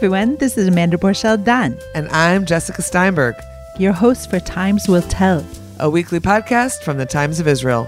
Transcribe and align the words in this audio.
everyone, 0.00 0.34
this 0.36 0.56
is 0.56 0.66
Amanda 0.66 0.96
Borschel 0.96 1.36
Dan, 1.44 1.78
And 1.94 2.08
I'm 2.08 2.46
Jessica 2.46 2.80
Steinberg, 2.80 3.34
your 3.78 3.92
host 3.92 4.30
for 4.30 4.40
Times 4.40 4.88
Will 4.88 5.02
Tell. 5.02 5.44
a 5.78 5.90
weekly 5.90 6.18
podcast 6.18 6.82
from 6.82 6.96
the 6.96 7.04
Times 7.04 7.38
of 7.38 7.46
Israel. 7.46 7.84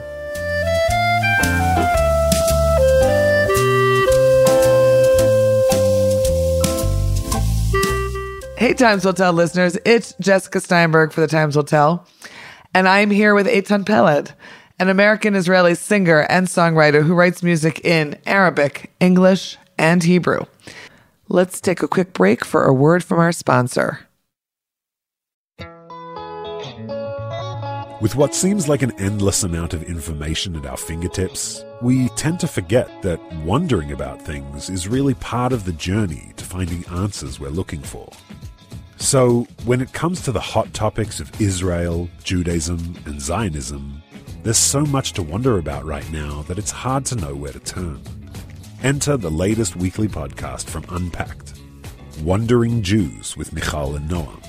Hey, 8.58 8.74
Times 8.74 9.06
Will 9.06 9.14
Tell 9.14 9.32
listeners, 9.32 9.78
it's 9.86 10.12
Jessica 10.20 10.60
Steinberg 10.60 11.12
for 11.12 11.22
the 11.22 11.26
Times 11.26 11.56
Will 11.56 11.64
Tell, 11.64 12.06
and 12.74 12.86
I'm 12.86 13.10
here 13.10 13.34
with 13.34 13.46
Eitan 13.46 13.86
Peled, 13.86 14.34
an 14.78 14.90
American 14.90 15.34
Israeli 15.34 15.74
singer 15.74 16.26
and 16.28 16.46
songwriter 16.46 17.02
who 17.02 17.14
writes 17.14 17.42
music 17.42 17.80
in 17.86 18.18
Arabic, 18.26 18.92
English, 19.00 19.56
and 19.78 20.04
Hebrew. 20.04 20.44
Let's 21.32 21.62
take 21.62 21.82
a 21.82 21.88
quick 21.88 22.12
break 22.12 22.44
for 22.44 22.66
a 22.66 22.74
word 22.74 23.02
from 23.02 23.18
our 23.18 23.32
sponsor. 23.32 24.00
With 28.02 28.14
what 28.14 28.34
seems 28.34 28.68
like 28.68 28.82
an 28.82 28.92
endless 29.00 29.42
amount 29.42 29.72
of 29.72 29.82
information 29.82 30.54
at 30.56 30.66
our 30.66 30.76
fingertips, 30.76 31.64
we 31.80 32.10
tend 32.10 32.38
to 32.40 32.46
forget 32.46 32.90
that 33.00 33.18
wondering 33.46 33.92
about 33.92 34.20
things 34.20 34.68
is 34.68 34.86
really 34.88 35.14
part 35.14 35.54
of 35.54 35.64
the 35.64 35.72
journey 35.72 36.34
to 36.36 36.44
finding 36.44 36.84
answers 36.88 37.40
we're 37.40 37.48
looking 37.48 37.80
for. 37.80 38.10
So, 38.98 39.46
when 39.64 39.80
it 39.80 39.94
comes 39.94 40.20
to 40.24 40.32
the 40.32 40.40
hot 40.40 40.74
topics 40.74 41.18
of 41.18 41.40
Israel, 41.40 42.10
Judaism, 42.22 42.94
and 43.06 43.18
Zionism, 43.18 44.02
there's 44.42 44.58
so 44.58 44.84
much 44.84 45.14
to 45.14 45.22
wonder 45.22 45.56
about 45.56 45.86
right 45.86 46.12
now 46.12 46.42
that 46.42 46.58
it's 46.58 46.70
hard 46.70 47.06
to 47.06 47.16
know 47.16 47.34
where 47.34 47.52
to 47.52 47.60
turn. 47.60 48.02
Enter 48.82 49.16
the 49.16 49.30
latest 49.30 49.76
weekly 49.76 50.08
podcast 50.08 50.68
from 50.68 50.84
Unpacked 50.88 51.52
Wandering 52.20 52.82
Jews 52.82 53.36
with 53.36 53.52
Michal 53.52 53.94
and 53.94 54.10
Noam. 54.10 54.44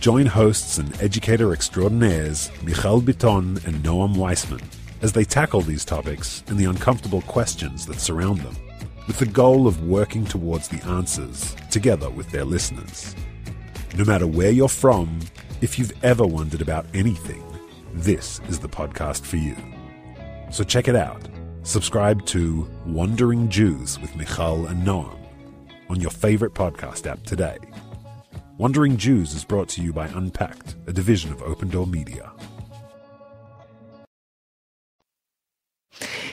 Join 0.00 0.24
hosts 0.24 0.78
and 0.78 0.98
educator 1.02 1.52
extraordinaires 1.52 2.50
Michal 2.62 3.02
Biton 3.02 3.62
and 3.66 3.84
Noam 3.84 4.16
Weissman 4.16 4.62
as 5.02 5.12
they 5.12 5.24
tackle 5.24 5.60
these 5.60 5.84
topics 5.84 6.42
and 6.46 6.58
the 6.58 6.64
uncomfortable 6.64 7.20
questions 7.20 7.84
that 7.84 8.00
surround 8.00 8.40
them, 8.40 8.56
with 9.06 9.18
the 9.18 9.26
goal 9.26 9.66
of 9.66 9.86
working 9.86 10.24
towards 10.24 10.68
the 10.68 10.82
answers 10.86 11.54
together 11.70 12.08
with 12.08 12.30
their 12.30 12.46
listeners. 12.46 13.14
No 13.94 14.06
matter 14.06 14.26
where 14.26 14.52
you're 14.52 14.70
from, 14.70 15.20
if 15.60 15.78
you've 15.78 15.92
ever 16.02 16.26
wondered 16.26 16.62
about 16.62 16.86
anything, 16.94 17.44
this 17.92 18.40
is 18.48 18.58
the 18.58 18.70
podcast 18.70 19.26
for 19.26 19.36
you. 19.36 19.54
So 20.50 20.64
check 20.64 20.88
it 20.88 20.96
out. 20.96 21.28
Subscribe 21.68 22.24
to 22.24 22.66
Wandering 22.86 23.50
Jews 23.50 24.00
with 24.00 24.16
Michal 24.16 24.64
and 24.68 24.86
Noam 24.86 25.18
on 25.90 26.00
your 26.00 26.10
favorite 26.10 26.54
podcast 26.54 27.06
app 27.06 27.22
today. 27.24 27.58
Wandering 28.56 28.96
Jews 28.96 29.34
is 29.34 29.44
brought 29.44 29.68
to 29.68 29.82
you 29.82 29.92
by 29.92 30.08
Unpacked, 30.08 30.76
a 30.86 30.94
division 30.94 31.30
of 31.30 31.42
Open 31.42 31.68
Door 31.68 31.88
Media. 31.88 32.32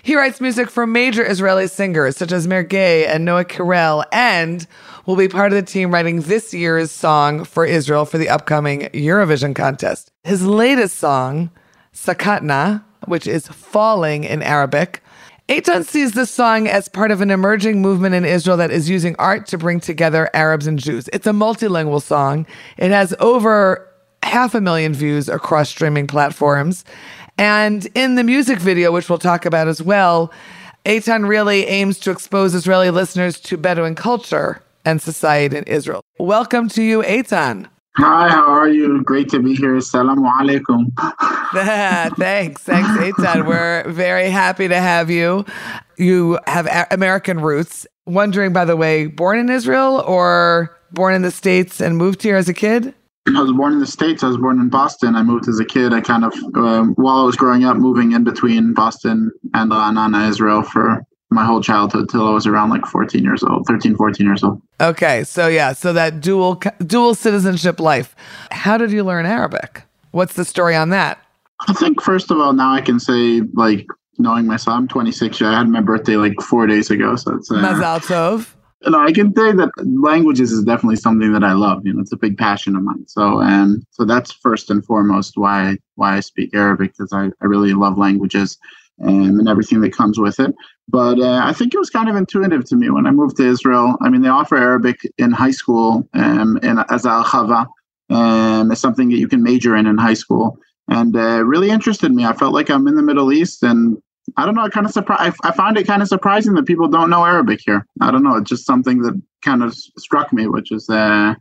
He 0.03 0.15
writes 0.15 0.39
music 0.39 0.69
for 0.69 0.87
major 0.87 1.29
Israeli 1.29 1.67
singers 1.67 2.15
such 2.15 2.31
as 2.31 2.47
Mergui 2.47 3.05
and 3.05 3.25
Noa 3.25 3.43
Kirel, 3.43 4.05
and 4.13 4.65
will 5.05 5.17
be 5.17 5.27
part 5.27 5.51
of 5.51 5.57
the 5.57 5.69
team 5.69 5.93
writing 5.93 6.21
this 6.21 6.53
year's 6.53 6.91
song 6.91 7.43
for 7.43 7.65
Israel 7.65 8.05
for 8.05 8.17
the 8.17 8.29
upcoming 8.29 8.83
Eurovision 8.93 9.53
contest. 9.53 10.13
His 10.23 10.45
latest 10.45 10.97
song, 10.97 11.49
Sakatna, 11.93 12.85
which 13.05 13.27
is 13.27 13.49
falling 13.49 14.23
in 14.23 14.41
Arabic, 14.41 15.01
Eitan 15.47 15.85
sees 15.85 16.13
this 16.13 16.31
song 16.31 16.67
as 16.67 16.87
part 16.87 17.11
of 17.11 17.21
an 17.21 17.29
emerging 17.29 17.79
movement 17.79 18.15
in 18.15 18.25
Israel 18.25 18.57
that 18.57 18.71
is 18.71 18.89
using 18.89 19.15
art 19.19 19.45
to 19.45 19.59
bring 19.59 19.79
together 19.79 20.27
Arabs 20.33 20.65
and 20.65 20.79
Jews. 20.79 21.07
It's 21.13 21.27
a 21.27 21.31
multilingual 21.31 22.01
song. 22.01 22.47
It 22.77 22.89
has 22.89 23.13
over 23.19 23.87
half 24.23 24.55
a 24.55 24.61
million 24.61 24.91
views 24.91 25.29
across 25.29 25.69
streaming 25.69 26.07
platforms. 26.07 26.83
And 27.37 27.87
in 27.93 28.15
the 28.15 28.23
music 28.23 28.57
video, 28.57 28.91
which 28.91 29.07
we'll 29.07 29.19
talk 29.19 29.45
about 29.45 29.67
as 29.67 29.83
well, 29.83 30.33
Eitan 30.83 31.27
really 31.27 31.65
aims 31.67 31.99
to 31.99 32.11
expose 32.11 32.55
Israeli 32.55 32.89
listeners 32.89 33.39
to 33.41 33.55
Bedouin 33.55 33.93
culture 33.93 34.63
and 34.83 34.99
society 34.99 35.57
in 35.57 35.63
Israel. 35.65 36.01
Welcome 36.17 36.69
to 36.69 36.81
you, 36.81 37.03
Eitan. 37.03 37.67
Hi, 37.97 38.27
how 38.29 38.45
are 38.51 38.67
you? 38.67 39.01
Great 39.03 39.29
to 39.29 39.39
be 39.39 39.55
here. 39.55 39.75
Assalamu 39.75 40.29
alaikum. 40.29 40.91
thanks. 42.17 42.61
Thanks, 42.61 42.89
Eitan. 42.89 43.47
We're 43.47 43.89
very 43.89 44.29
happy 44.29 44.67
to 44.67 44.75
have 44.75 45.09
you. 45.09 45.45
You 45.97 46.37
have 46.45 46.65
a- 46.67 46.87
American 46.91 47.39
roots. 47.39 47.87
Wondering, 48.05 48.51
by 48.51 48.65
the 48.65 48.75
way, 48.75 49.07
born 49.07 49.39
in 49.39 49.49
Israel 49.49 50.03
or 50.05 50.75
born 50.91 51.13
in 51.13 51.21
the 51.21 51.31
States 51.31 51.79
and 51.79 51.97
moved 51.97 52.21
here 52.21 52.35
as 52.35 52.49
a 52.49 52.53
kid? 52.53 52.93
I 53.27 53.41
was 53.41 53.53
born 53.53 53.73
in 53.73 53.79
the 53.79 53.87
States. 53.87 54.23
I 54.23 54.27
was 54.27 54.37
born 54.37 54.59
in 54.59 54.69
Boston. 54.69 55.15
I 55.15 55.23
moved 55.23 55.47
as 55.47 55.59
a 55.59 55.65
kid. 55.65 55.93
I 55.93 56.01
kind 56.01 56.25
of, 56.25 56.33
um, 56.55 56.93
while 56.95 57.17
I 57.19 57.23
was 57.23 57.35
growing 57.35 57.63
up, 57.63 57.77
moving 57.77 58.11
in 58.11 58.23
between 58.23 58.73
Boston 58.73 59.31
and 59.53 59.71
Ra'anana, 59.71 60.29
Israel 60.29 60.61
for 60.61 61.01
my 61.35 61.45
whole 61.45 61.61
childhood 61.61 62.09
till 62.09 62.27
I 62.27 62.31
was 62.31 62.47
around 62.47 62.69
like 62.71 62.85
14 62.85 63.23
years 63.23 63.43
old, 63.43 63.67
13, 63.67 63.95
14 63.95 64.25
years 64.25 64.43
old. 64.43 64.61
Okay, 64.81 65.23
so 65.23 65.47
yeah, 65.47 65.73
so 65.73 65.93
that 65.93 66.21
dual 66.21 66.61
dual 66.79 67.13
citizenship 67.13 67.79
life. 67.79 68.15
How 68.51 68.77
did 68.77 68.91
you 68.91 69.03
learn 69.03 69.25
Arabic? 69.25 69.83
What's 70.11 70.33
the 70.33 70.45
story 70.45 70.75
on 70.75 70.89
that? 70.89 71.19
I 71.67 71.73
think 71.73 72.01
first 72.01 72.31
of 72.31 72.39
all, 72.39 72.53
now 72.53 72.73
I 72.73 72.81
can 72.81 72.99
say 72.99 73.41
like 73.53 73.85
knowing 74.17 74.47
myself. 74.47 74.77
I'm 74.77 74.87
26. 74.87 75.41
I 75.41 75.57
had 75.57 75.69
my 75.69 75.81
birthday 75.81 76.15
like 76.15 76.39
four 76.41 76.67
days 76.67 76.89
ago, 76.89 77.15
so 77.15 77.35
it's 77.35 77.51
uh, 77.51 77.55
Mazal 77.55 77.99
tov. 78.05 78.53
you 78.81 78.91
know, 78.91 78.99
I 78.99 79.11
can 79.11 79.35
say 79.35 79.51
that 79.51 79.71
languages 79.85 80.51
is 80.51 80.63
definitely 80.63 80.95
something 80.95 81.33
that 81.33 81.43
I 81.43 81.53
love. 81.53 81.85
You 81.85 81.93
know, 81.93 82.01
it's 82.01 82.11
a 82.13 82.17
big 82.17 82.37
passion 82.37 82.75
of 82.75 82.83
mine. 82.83 83.05
So, 83.07 83.41
and 83.41 83.83
so 83.91 84.05
that's 84.05 84.31
first 84.31 84.69
and 84.69 84.85
foremost 84.85 85.37
why 85.37 85.77
why 85.95 86.17
I 86.17 86.19
speak 86.19 86.53
Arabic 86.53 86.93
because 86.97 87.13
I, 87.13 87.25
I 87.41 87.45
really 87.45 87.73
love 87.73 87.97
languages 87.97 88.57
and, 88.99 89.39
and 89.39 89.49
everything 89.49 89.81
that 89.81 89.93
comes 89.93 90.19
with 90.19 90.39
it. 90.39 90.53
But 90.87 91.19
uh, 91.19 91.41
I 91.43 91.51
think 91.51 91.73
it 91.73 91.79
was 91.79 91.89
kind 91.89 92.09
of 92.09 92.15
intuitive 92.15 92.65
to 92.65 92.75
me 92.75 92.89
when 92.89 93.07
I 93.07 93.11
moved 93.11 93.37
to 93.37 93.45
Israel. 93.45 93.97
I 94.01 94.09
mean, 94.09 94.21
they 94.21 94.29
offer 94.29 94.55
Arabic 94.55 94.99
in 95.17 95.31
high 95.31 95.51
school 95.51 96.07
um, 96.13 96.57
in 96.61 96.77
as 96.89 97.05
al 97.05 97.23
khava, 97.23 97.67
um, 98.09 98.71
it's 98.71 98.81
something 98.81 99.09
that 99.09 99.17
you 99.17 99.27
can 99.27 99.41
major 99.41 99.75
in 99.75 99.87
in 99.87 99.97
high 99.97 100.13
school, 100.13 100.59
and 100.87 101.15
uh, 101.15 101.43
really 101.43 101.69
interested 101.69 102.11
me. 102.11 102.25
I 102.25 102.33
felt 102.33 102.53
like 102.53 102.69
I'm 102.69 102.87
in 102.87 102.95
the 102.95 103.01
Middle 103.01 103.33
East 103.33 103.63
and 103.63 103.97
I 104.37 104.45
don't 104.45 104.55
know. 104.55 104.61
I 104.61 104.69
kind 104.69 104.85
of 104.85 104.91
surprised. 104.91 105.37
I 105.43 105.51
found 105.51 105.77
it 105.77 105.87
kind 105.87 106.01
of 106.01 106.07
surprising 106.07 106.53
that 106.55 106.65
people 106.65 106.87
don't 106.87 107.09
know 107.09 107.25
Arabic 107.25 107.61
here. 107.63 107.85
I 108.01 108.11
don't 108.11 108.23
know. 108.23 108.35
It's 108.37 108.49
just 108.49 108.65
something 108.65 109.01
that 109.01 109.21
kind 109.43 109.63
of 109.63 109.73
struck 109.73 110.33
me, 110.33 110.47
which 110.47 110.71
is 110.71 110.89
uh, 110.89 111.35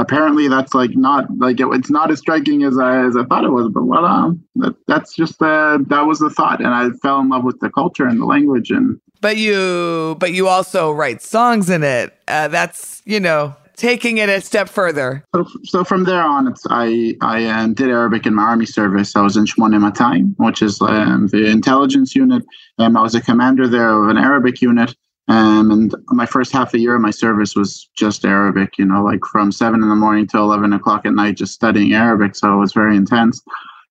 apparently 0.00 0.48
that's 0.48 0.74
like 0.74 0.96
not 0.96 1.26
like 1.38 1.60
it, 1.60 1.66
it's 1.72 1.90
not 1.90 2.10
as 2.10 2.18
striking 2.18 2.64
as 2.64 2.78
I 2.78 3.04
as 3.04 3.16
I 3.16 3.24
thought 3.24 3.44
it 3.44 3.50
was. 3.50 3.68
But 3.68 3.84
well, 3.84 4.04
um, 4.04 4.42
that, 4.56 4.74
that's 4.86 5.14
just 5.14 5.40
uh, 5.42 5.78
that 5.88 6.02
was 6.02 6.18
the 6.18 6.30
thought, 6.30 6.60
and 6.60 6.68
I 6.68 6.90
fell 7.02 7.20
in 7.20 7.28
love 7.28 7.44
with 7.44 7.60
the 7.60 7.70
culture 7.70 8.06
and 8.06 8.20
the 8.20 8.24
language. 8.24 8.70
And 8.70 9.00
But 9.20 9.36
you 9.36 10.16
but 10.18 10.32
you 10.32 10.48
also 10.48 10.90
write 10.90 11.22
songs 11.22 11.70
in 11.70 11.82
it. 11.82 12.14
Uh, 12.26 12.48
that's, 12.48 13.02
you 13.04 13.20
know, 13.20 13.54
taking 13.76 14.18
it 14.18 14.28
a 14.28 14.40
step 14.40 14.68
further. 14.68 15.24
so, 15.34 15.46
so 15.64 15.84
from 15.84 16.04
there 16.04 16.22
on, 16.22 16.48
it's 16.48 16.66
I 16.70 17.14
I 17.20 17.44
um, 17.46 17.74
did 17.74 17.88
Arabic 17.88 18.26
in 18.26 18.34
my 18.34 18.42
army 18.42 18.66
service. 18.66 19.14
I 19.16 19.22
was 19.22 19.36
in 19.36 19.44
Shmone 19.44 19.78
Matayim, 19.78 20.34
which 20.38 20.62
is 20.62 20.80
um, 20.80 21.28
the 21.28 21.46
intelligence 21.46 22.14
unit. 22.14 22.44
Um, 22.78 22.96
I 22.96 23.02
was 23.02 23.14
a 23.14 23.20
commander 23.20 23.68
there 23.68 23.90
of 23.90 24.08
an 24.08 24.18
Arabic 24.18 24.62
unit. 24.62 24.94
Um, 25.30 25.70
and 25.70 25.94
my 26.08 26.26
first 26.26 26.50
half 26.50 26.74
a 26.74 26.78
year 26.78 26.96
of 26.96 27.00
my 27.00 27.12
service 27.12 27.54
was 27.54 27.88
just 27.96 28.24
Arabic, 28.24 28.76
you 28.78 28.84
know, 28.84 29.04
like 29.04 29.24
from 29.24 29.52
seven 29.52 29.80
in 29.80 29.88
the 29.88 29.94
morning 29.94 30.26
till 30.26 30.42
11 30.42 30.72
o'clock 30.72 31.06
at 31.06 31.14
night, 31.14 31.36
just 31.36 31.54
studying 31.54 31.94
Arabic. 31.94 32.34
So 32.34 32.52
it 32.52 32.58
was 32.58 32.72
very 32.72 32.96
intense. 32.96 33.40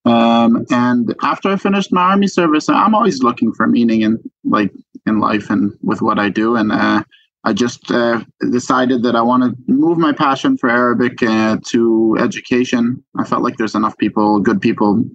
Um, 0.04 0.66
and 0.70 1.16
after 1.22 1.50
I 1.50 1.56
finished 1.56 1.94
my 1.94 2.02
army 2.02 2.28
service, 2.28 2.68
I'm 2.68 2.94
always 2.94 3.24
looking 3.24 3.54
for 3.54 3.68
meaning 3.68 4.02
in 4.02 4.20
like 4.44 4.74
in 5.06 5.22
life 5.22 5.50
and 5.50 5.72
with 5.82 6.02
what 6.02 6.20
I 6.20 6.28
do. 6.28 6.58
And 6.58 6.74
uh, 6.74 7.04
I 7.46 7.54
just 7.54 7.90
uh, 7.90 8.22
decided 8.52 9.04
that 9.04 9.16
I 9.16 9.22
want 9.22 9.44
to 9.44 9.56
move 9.72 9.98
my 9.98 10.12
passion 10.12 10.58
for 10.58 10.70
Arabic 10.70 11.24
uh, 11.24 11.56
to 11.68 12.18
education. 12.20 13.02
I 13.18 13.24
felt 13.24 13.44
like 13.44 13.56
there's 13.56 13.76
enough 13.76 13.98
people, 13.98 14.42
good 14.42 14.60
people, 14.60 15.06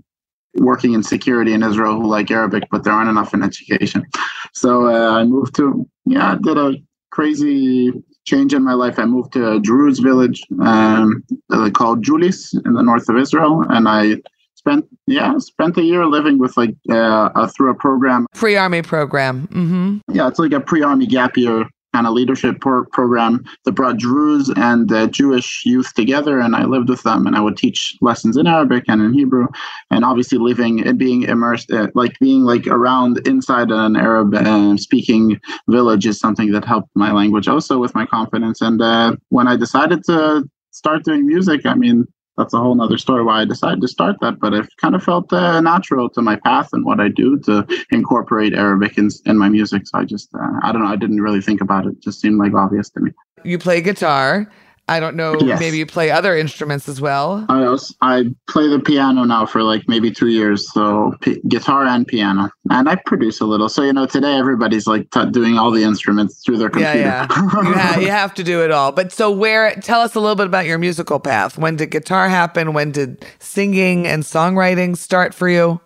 working 0.56 0.94
in 0.94 1.02
security 1.02 1.52
in 1.52 1.62
Israel 1.62 2.00
who 2.00 2.06
like 2.06 2.30
Arabic, 2.30 2.64
but 2.70 2.84
there 2.84 2.92
aren't 2.92 3.10
enough 3.10 3.34
in 3.34 3.42
education. 3.42 4.06
So 4.54 4.86
uh, 4.86 5.18
I 5.18 5.24
moved 5.24 5.56
to, 5.56 5.88
yeah, 6.06 6.32
I 6.32 6.36
did 6.36 6.58
a 6.58 6.74
crazy 7.10 7.92
change 8.24 8.54
in 8.54 8.62
my 8.64 8.74
life. 8.74 8.98
I 8.98 9.04
moved 9.04 9.32
to 9.34 9.52
a 9.52 9.60
Druze 9.60 9.98
village 9.98 10.42
um, 10.62 11.24
uh, 11.52 11.70
called 11.70 12.04
Julis 12.04 12.54
in 12.64 12.72
the 12.74 12.82
north 12.82 13.08
of 13.08 13.16
Israel, 13.16 13.64
and 13.68 13.88
I 13.88 14.16
spent 14.54 14.86
yeah 15.06 15.36
spent 15.38 15.76
a 15.76 15.82
year 15.82 16.06
living 16.06 16.38
with 16.38 16.56
like 16.56 16.74
uh, 16.90 17.28
uh, 17.34 17.46
through 17.48 17.70
a 17.70 17.74
program 17.74 18.26
Pre 18.34 18.56
army 18.56 18.80
program. 18.80 19.46
Mm-hmm. 19.48 19.98
yeah, 20.16 20.26
it's 20.26 20.38
like 20.38 20.52
a 20.52 20.60
pre-army 20.60 21.06
gap 21.06 21.36
year 21.36 21.66
kind 21.94 22.06
of 22.08 22.12
leadership 22.12 22.60
pro- 22.60 22.84
program 22.86 23.44
that 23.64 23.72
brought 23.72 23.98
Druze 23.98 24.50
and 24.56 24.90
uh, 24.92 25.06
Jewish 25.06 25.48
youth 25.64 25.94
together, 25.94 26.40
and 26.40 26.56
I 26.56 26.64
lived 26.64 26.88
with 26.88 27.02
them, 27.04 27.26
and 27.26 27.36
I 27.36 27.40
would 27.40 27.56
teach 27.56 27.96
lessons 28.00 28.36
in 28.36 28.46
Arabic 28.46 28.84
and 28.88 29.00
in 29.00 29.12
Hebrew, 29.20 29.46
and 29.92 30.04
obviously 30.04 30.38
living 30.38 30.74
and 30.86 30.98
being 30.98 31.22
immersed, 31.22 31.70
uh, 31.70 31.88
like 31.94 32.14
being 32.20 32.42
like 32.52 32.66
around 32.66 33.26
inside 33.26 33.70
an 33.70 33.94
Arab 33.96 34.34
uh, 34.34 34.76
speaking 34.76 35.40
village 35.68 36.04
is 36.06 36.18
something 36.18 36.50
that 36.52 36.64
helped 36.64 36.90
my 36.94 37.12
language 37.12 37.46
also 37.46 37.78
with 37.78 37.94
my 37.94 38.06
confidence. 38.06 38.60
And 38.60 38.82
uh, 38.82 39.14
when 39.28 39.46
I 39.46 39.56
decided 39.56 40.02
to 40.04 40.44
start 40.72 41.04
doing 41.04 41.26
music, 41.26 41.64
I 41.64 41.74
mean, 41.74 42.06
that's 42.36 42.52
a 42.52 42.58
whole 42.58 42.74
nother 42.74 42.98
story 42.98 43.24
why 43.24 43.40
I 43.40 43.44
decided 43.44 43.80
to 43.80 43.88
start 43.88 44.16
that. 44.20 44.38
But 44.40 44.52
it 44.52 44.66
kind 44.78 44.94
of 44.94 45.02
felt 45.02 45.32
uh, 45.32 45.60
natural 45.60 46.10
to 46.10 46.20
my 46.20 46.36
path 46.36 46.70
and 46.72 46.84
what 46.84 47.00
I 47.00 47.08
do 47.08 47.38
to 47.40 47.66
incorporate 47.90 48.52
Arabic 48.52 48.98
in, 48.98 49.08
in 49.24 49.38
my 49.38 49.48
music. 49.48 49.86
So 49.86 49.98
I 49.98 50.04
just, 50.04 50.28
uh, 50.34 50.60
I 50.62 50.72
don't 50.72 50.82
know, 50.82 50.88
I 50.88 50.96
didn't 50.96 51.22
really 51.22 51.40
think 51.40 51.60
about 51.60 51.86
it. 51.86 51.94
it. 51.94 52.02
Just 52.02 52.20
seemed 52.20 52.38
like 52.38 52.54
obvious 52.54 52.90
to 52.90 53.00
me. 53.00 53.12
You 53.44 53.58
play 53.58 53.80
guitar. 53.80 54.50
I 54.86 55.00
don't 55.00 55.16
know. 55.16 55.38
Yes. 55.40 55.60
Maybe 55.60 55.78
you 55.78 55.86
play 55.86 56.10
other 56.10 56.36
instruments 56.36 56.88
as 56.88 57.00
well. 57.00 57.46
I 57.48 57.60
was, 57.60 57.94
I 58.02 58.24
play 58.48 58.68
the 58.68 58.80
piano 58.80 59.24
now 59.24 59.46
for 59.46 59.62
like 59.62 59.82
maybe 59.88 60.10
two 60.10 60.28
years, 60.28 60.70
so 60.72 61.14
p- 61.22 61.40
guitar 61.48 61.86
and 61.86 62.06
piano, 62.06 62.50
and 62.70 62.88
I 62.88 62.96
produce 63.06 63.40
a 63.40 63.46
little. 63.46 63.70
So 63.70 63.82
you 63.82 63.94
know, 63.94 64.04
today 64.04 64.36
everybody's 64.36 64.86
like 64.86 65.10
t- 65.10 65.30
doing 65.30 65.56
all 65.56 65.70
the 65.70 65.82
instruments 65.82 66.42
through 66.44 66.58
their 66.58 66.68
computer. 66.68 66.98
Yeah, 66.98 67.26
yeah. 67.30 67.62
you, 67.62 67.74
ha- 67.74 67.98
you 68.00 68.10
have 68.10 68.34
to 68.34 68.44
do 68.44 68.62
it 68.62 68.70
all. 68.70 68.92
But 68.92 69.10
so, 69.10 69.30
where? 69.30 69.74
Tell 69.76 70.02
us 70.02 70.14
a 70.14 70.20
little 70.20 70.36
bit 70.36 70.46
about 70.46 70.66
your 70.66 70.78
musical 70.78 71.18
path. 71.18 71.56
When 71.56 71.76
did 71.76 71.90
guitar 71.90 72.28
happen? 72.28 72.74
When 72.74 72.92
did 72.92 73.24
singing 73.38 74.06
and 74.06 74.22
songwriting 74.22 74.96
start 74.98 75.32
for 75.32 75.48
you? 75.48 75.80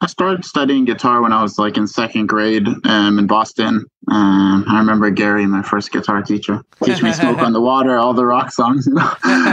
I 0.00 0.06
started 0.06 0.44
studying 0.44 0.84
guitar 0.84 1.22
when 1.22 1.32
I 1.32 1.42
was 1.42 1.58
like 1.58 1.76
in 1.76 1.86
second 1.86 2.26
grade 2.26 2.66
um, 2.84 3.18
in 3.18 3.26
Boston. 3.26 3.84
Um, 4.08 4.64
I 4.68 4.78
remember 4.78 5.10
Gary, 5.10 5.46
my 5.46 5.62
first 5.62 5.90
guitar 5.90 6.22
teacher, 6.22 6.62
teach 6.84 7.02
me 7.02 7.12
"Smoke 7.12 7.38
on 7.38 7.52
the 7.52 7.60
Water," 7.62 7.96
all 7.96 8.12
the 8.12 8.26
rock 8.26 8.52
songs. 8.52 8.86
You 8.86 8.94
know? 8.94 9.10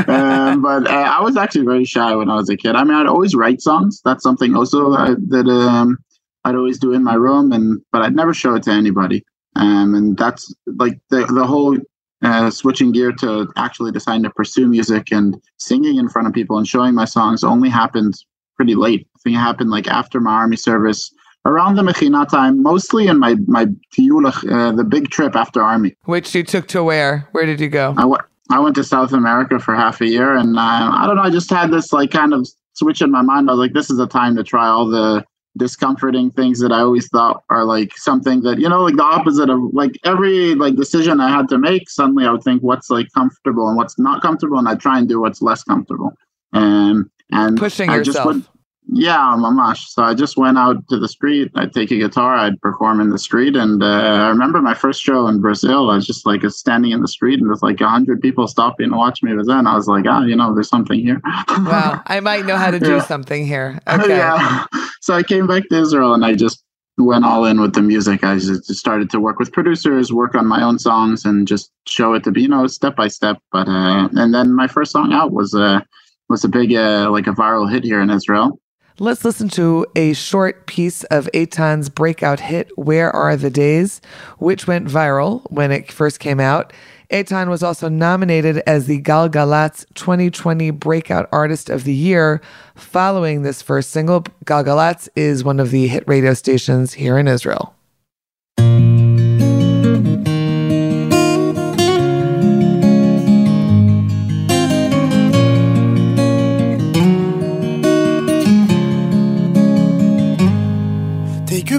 um, 0.07 0.61
but 0.61 0.87
uh, 0.87 0.91
I 0.91 1.21
was 1.21 1.37
actually 1.37 1.65
very 1.65 1.85
shy 1.85 2.13
when 2.15 2.29
I 2.29 2.35
was 2.35 2.49
a 2.49 2.57
kid. 2.57 2.75
I 2.75 2.83
mean, 2.83 2.93
I'd 2.93 3.07
always 3.07 3.35
write 3.35 3.61
songs. 3.61 4.01
That's 4.03 4.23
something 4.23 4.55
also 4.55 4.91
that, 4.91 5.17
that 5.29 5.47
um, 5.47 5.97
I'd 6.43 6.55
always 6.55 6.77
do 6.77 6.91
in 6.91 7.03
my 7.03 7.15
room, 7.15 7.51
and 7.53 7.81
but 7.91 8.01
I'd 8.01 8.15
never 8.15 8.33
show 8.33 8.55
it 8.55 8.63
to 8.63 8.71
anybody. 8.71 9.23
Um, 9.55 9.95
and 9.95 10.17
that's 10.17 10.53
like 10.65 10.99
the 11.09 11.25
the 11.25 11.45
whole 11.45 11.77
uh, 12.21 12.49
switching 12.49 12.91
gear 12.91 13.13
to 13.13 13.47
actually 13.55 13.91
deciding 13.91 14.23
to 14.23 14.29
pursue 14.31 14.67
music 14.67 15.11
and 15.11 15.41
singing 15.57 15.97
in 15.97 16.09
front 16.09 16.27
of 16.27 16.33
people 16.33 16.57
and 16.57 16.67
showing 16.67 16.93
my 16.93 17.05
songs 17.05 17.43
only 17.43 17.69
happened 17.69 18.15
pretty 18.55 18.75
late. 18.75 19.07
I 19.15 19.19
think 19.23 19.35
it 19.35 19.39
happened 19.39 19.69
like 19.69 19.87
after 19.87 20.19
my 20.19 20.33
army 20.33 20.57
service, 20.57 21.11
around 21.45 21.75
the 21.75 21.81
Mechina 21.81 22.27
time, 22.29 22.61
mostly 22.61 23.07
in 23.07 23.19
my 23.19 23.35
my 23.47 23.65
tiyulach, 23.95 24.49
uh, 24.51 24.71
the 24.71 24.83
big 24.83 25.09
trip 25.09 25.35
after 25.35 25.61
army. 25.61 25.95
Which 26.05 26.33
you 26.35 26.43
took 26.43 26.67
to 26.69 26.83
where? 26.83 27.27
Where 27.31 27.45
did 27.45 27.59
you 27.59 27.69
go? 27.69 27.91
I, 27.97 28.01
w- 28.01 28.21
I 28.49 28.59
went 28.59 28.75
to 28.75 28.83
South 28.83 29.13
America 29.13 29.59
for 29.59 29.75
half 29.75 30.01
a 30.01 30.07
year, 30.07 30.35
and 30.35 30.57
uh, 30.57 30.61
I 30.61 31.05
don't 31.07 31.15
know. 31.15 31.23
I 31.23 31.29
just 31.29 31.49
had 31.49 31.71
this 31.71 31.91
like 31.93 32.11
kind 32.11 32.33
of 32.33 32.47
switch 32.73 33.01
in 33.01 33.11
my 33.11 33.21
mind. 33.21 33.49
I 33.49 33.53
was 33.53 33.59
like, 33.59 33.73
this 33.73 33.89
is 33.89 33.99
a 33.99 34.07
time 34.07 34.35
to 34.35 34.43
try 34.43 34.67
all 34.67 34.87
the 34.87 35.23
discomforting 35.55 36.31
things 36.31 36.59
that 36.59 36.71
I 36.71 36.79
always 36.79 37.07
thought 37.09 37.43
are 37.51 37.63
like 37.63 37.95
something 37.95 38.41
that 38.41 38.59
you 38.59 38.67
know, 38.67 38.81
like 38.81 38.95
the 38.95 39.03
opposite 39.03 39.49
of 39.49 39.59
like 39.73 39.91
every 40.03 40.55
like 40.55 40.75
decision 40.75 41.19
I 41.19 41.29
had 41.29 41.47
to 41.49 41.57
make. 41.57 41.89
Suddenly, 41.89 42.25
I 42.25 42.31
would 42.31 42.43
think 42.43 42.61
what's 42.63 42.89
like 42.89 43.07
comfortable 43.13 43.67
and 43.67 43.77
what's 43.77 43.99
not 43.99 44.21
comfortable, 44.21 44.57
and 44.57 44.67
I 44.67 44.75
try 44.75 44.97
and 44.97 45.07
do 45.07 45.19
what's 45.19 45.41
less 45.41 45.63
comfortable. 45.63 46.13
Um, 46.53 47.09
and 47.31 47.57
pushing 47.57 47.89
I 47.89 47.97
yourself. 47.97 48.15
Just 48.15 48.25
went, 48.25 48.47
yeah, 48.87 49.35
mamash. 49.37 49.87
So 49.87 50.03
I 50.03 50.13
just 50.13 50.37
went 50.37 50.57
out 50.57 50.87
to 50.89 50.99
the 50.99 51.07
street. 51.07 51.51
I'd 51.55 51.73
take 51.73 51.91
a 51.91 51.97
guitar. 51.97 52.35
I'd 52.35 52.61
perform 52.61 52.99
in 52.99 53.09
the 53.09 53.17
street. 53.17 53.55
And 53.55 53.81
uh, 53.81 53.85
I 53.85 54.27
remember 54.27 54.61
my 54.61 54.73
first 54.73 55.01
show 55.01 55.27
in 55.27 55.39
Brazil. 55.39 55.89
I 55.89 55.95
was 55.95 56.05
just 56.05 56.25
like 56.25 56.43
standing 56.49 56.91
in 56.91 57.01
the 57.01 57.07
street, 57.07 57.39
and 57.39 57.49
there's 57.49 57.63
like 57.63 57.79
a 57.81 57.87
hundred 57.87 58.21
people 58.21 58.47
stopping 58.47 58.89
to 58.91 58.97
watch 58.97 59.23
me. 59.23 59.33
But 59.33 59.47
then 59.47 59.67
I 59.67 59.75
was 59.75 59.87
like, 59.87 60.05
ah, 60.07 60.21
oh, 60.21 60.25
you 60.25 60.35
know, 60.35 60.53
there's 60.53 60.69
something 60.69 60.99
here. 60.99 61.21
wow, 61.23 62.01
I 62.07 62.19
might 62.21 62.45
know 62.45 62.57
how 62.57 62.71
to 62.71 62.79
do 62.79 62.95
yeah. 62.95 63.01
something 63.03 63.45
here. 63.45 63.79
Okay. 63.93 64.17
yeah. 64.17 64.65
So 65.01 65.13
I 65.13 65.23
came 65.23 65.45
back 65.45 65.63
to 65.69 65.79
Israel, 65.79 66.13
and 66.13 66.25
I 66.25 66.33
just 66.33 66.63
went 66.97 67.25
all 67.25 67.45
in 67.45 67.61
with 67.61 67.73
the 67.73 67.81
music. 67.81 68.23
I 68.23 68.35
just 68.35 68.73
started 68.75 69.09
to 69.11 69.19
work 69.19 69.39
with 69.39 69.51
producers, 69.51 70.11
work 70.11 70.35
on 70.35 70.47
my 70.47 70.63
own 70.63 70.79
songs, 70.79 71.25
and 71.25 71.47
just 71.47 71.71
show 71.87 72.13
it 72.13 72.23
to 72.23 72.31
be, 72.31 72.43
you 72.43 72.47
know, 72.47 72.65
step 72.67 72.95
by 72.95 73.07
step. 73.07 73.37
But 73.51 73.67
uh, 73.67 74.09
and 74.13 74.33
then 74.33 74.53
my 74.53 74.67
first 74.67 74.91
song 74.91 75.13
out 75.13 75.31
was. 75.31 75.55
Uh, 75.55 75.81
was 76.29 76.43
a 76.43 76.49
big 76.49 76.73
uh, 76.73 77.09
like 77.11 77.27
a 77.27 77.31
viral 77.31 77.71
hit 77.71 77.83
here 77.83 78.01
in 78.01 78.09
Israel. 78.09 78.59
Let's 78.99 79.25
listen 79.25 79.49
to 79.49 79.87
a 79.95 80.13
short 80.13 80.67
piece 80.67 81.03
of 81.05 81.27
Eitan's 81.33 81.89
breakout 81.89 82.39
hit, 82.39 82.69
Where 82.77 83.09
Are 83.09 83.35
the 83.35 83.49
Days, 83.49 84.01
which 84.37 84.67
went 84.67 84.87
viral 84.87 85.49
when 85.51 85.71
it 85.71 85.91
first 85.91 86.19
came 86.19 86.39
out. 86.39 86.71
Eitan 87.09 87.49
was 87.49 87.63
also 87.63 87.89
nominated 87.89 88.59
as 88.67 88.85
the 88.85 89.01
Galgalatz 89.01 89.85
2020 89.95 90.69
Breakout 90.71 91.27
Artist 91.31 91.71
of 91.71 91.85
the 91.85 91.93
Year. 91.93 92.39
Following 92.75 93.41
this 93.41 93.63
first 93.63 93.89
single, 93.89 94.21
Galgalatz 94.45 95.09
is 95.15 95.43
one 95.43 95.59
of 95.59 95.71
the 95.71 95.87
hit 95.87 96.03
radio 96.07 96.35
stations 96.35 96.93
here 96.93 97.17
in 97.17 97.27
Israel. 97.27 97.75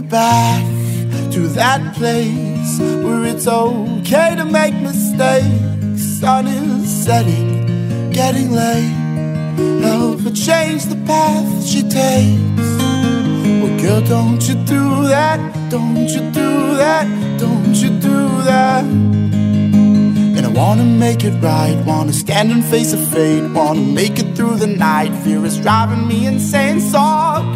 Back 0.01 0.63
to 1.33 1.49
that 1.49 1.95
place 1.95 2.79
where 3.05 3.25
it's 3.25 3.47
okay 3.47 4.35
to 4.37 4.45
make 4.45 4.75
mistakes. 4.75 6.21
Sun 6.21 6.47
is 6.47 7.05
setting, 7.05 8.11
getting 8.11 8.53
late. 8.53 8.95
Help 9.83 10.21
her 10.21 10.31
change 10.31 10.85
the 10.87 10.97
path 11.07 11.67
she 11.67 11.83
takes. 11.83 12.69
Well, 13.61 13.81
girl, 13.81 14.01
don't 14.03 14.43
you 14.49 14.55
do 14.65 15.09
that, 15.09 15.39
don't 15.71 16.09
you 16.09 16.23
do 16.31 16.77
that, 16.77 17.07
don't 17.39 17.75
you 17.75 17.91
do 18.01 18.43
that. 18.43 19.34
Wanna 20.55 20.85
make 20.85 21.25
it 21.25 21.35
right, 21.43 21.77
wanna 21.85 22.13
stand 22.13 22.53
and 22.53 22.65
face 22.65 22.93
a 22.93 22.97
fate, 22.97 23.43
wanna 23.51 23.81
make 23.81 24.21
it 24.21 24.37
through 24.37 24.57
the 24.59 24.69
night. 24.69 25.13
Fear 25.25 25.45
is 25.45 25.59
driving 25.59 26.07
me 26.07 26.27
insane, 26.27 26.81
so 26.81 27.01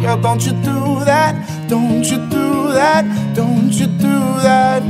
girl, 0.01 0.17
don't 0.17 0.45
you 0.45 0.51
do 0.51 1.05
that, 1.05 1.33
don't 1.69 2.03
you 2.03 2.17
do 2.27 2.73
that, 2.73 3.05
don't 3.33 3.71
you 3.71 3.87
do 3.87 4.19
that. 4.47 4.83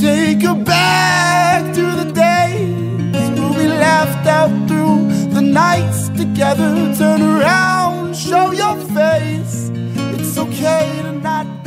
Take 0.00 0.42
her 0.42 0.54
back 0.54 1.74
to 1.74 1.82
the 2.00 2.12
days 2.12 3.38
where 3.40 3.52
we 3.58 3.66
laughed 3.66 4.28
out 4.28 4.52
through 4.68 5.08
the 5.34 5.42
nights 5.42 6.10
together. 6.10 6.94
Turn 6.96 7.22
around, 7.22 8.14
show 8.14 8.52
your 8.52 8.76
face. 8.94 9.72
It's 10.14 10.38
okay 10.38 10.86
to 11.02 11.12
not. 11.12 11.59